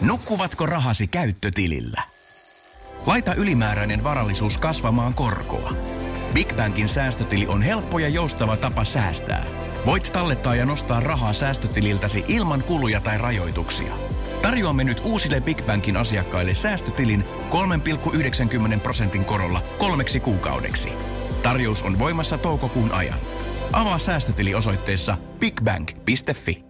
Nukkuvatko 0.00 0.66
rahasi 0.66 1.06
käyttötilillä? 1.06 2.02
Laita 3.06 3.34
ylimääräinen 3.34 4.04
varallisuus 4.04 4.58
kasvamaan 4.58 5.14
korkoa. 5.14 5.72
Big 6.34 6.56
Bankin 6.56 6.88
säästötili 6.88 7.46
on 7.46 7.62
helppo 7.62 7.98
ja 7.98 8.08
joustava 8.08 8.56
tapa 8.56 8.84
säästää– 8.84 9.46
Voit 9.86 10.10
tallettaa 10.12 10.54
ja 10.54 10.66
nostaa 10.66 11.00
rahaa 11.00 11.32
säästötililtäsi 11.32 12.24
ilman 12.28 12.62
kuluja 12.62 13.00
tai 13.00 13.18
rajoituksia. 13.18 13.94
Tarjoamme 14.42 14.84
nyt 14.84 15.00
uusille 15.04 15.40
Big 15.40 15.66
Bankin 15.66 15.96
asiakkaille 15.96 16.54
säästötilin 16.54 17.24
3,90 18.74 18.80
prosentin 18.80 19.24
korolla 19.24 19.62
kolmeksi 19.78 20.20
kuukaudeksi. 20.20 20.88
Tarjous 21.42 21.82
on 21.82 21.98
voimassa 21.98 22.38
toukokuun 22.38 22.92
ajan. 22.92 23.18
Avaa 23.72 23.98
säästötili 23.98 24.54
osoitteessa 24.54 25.16
bigbank.fi. 25.38 26.69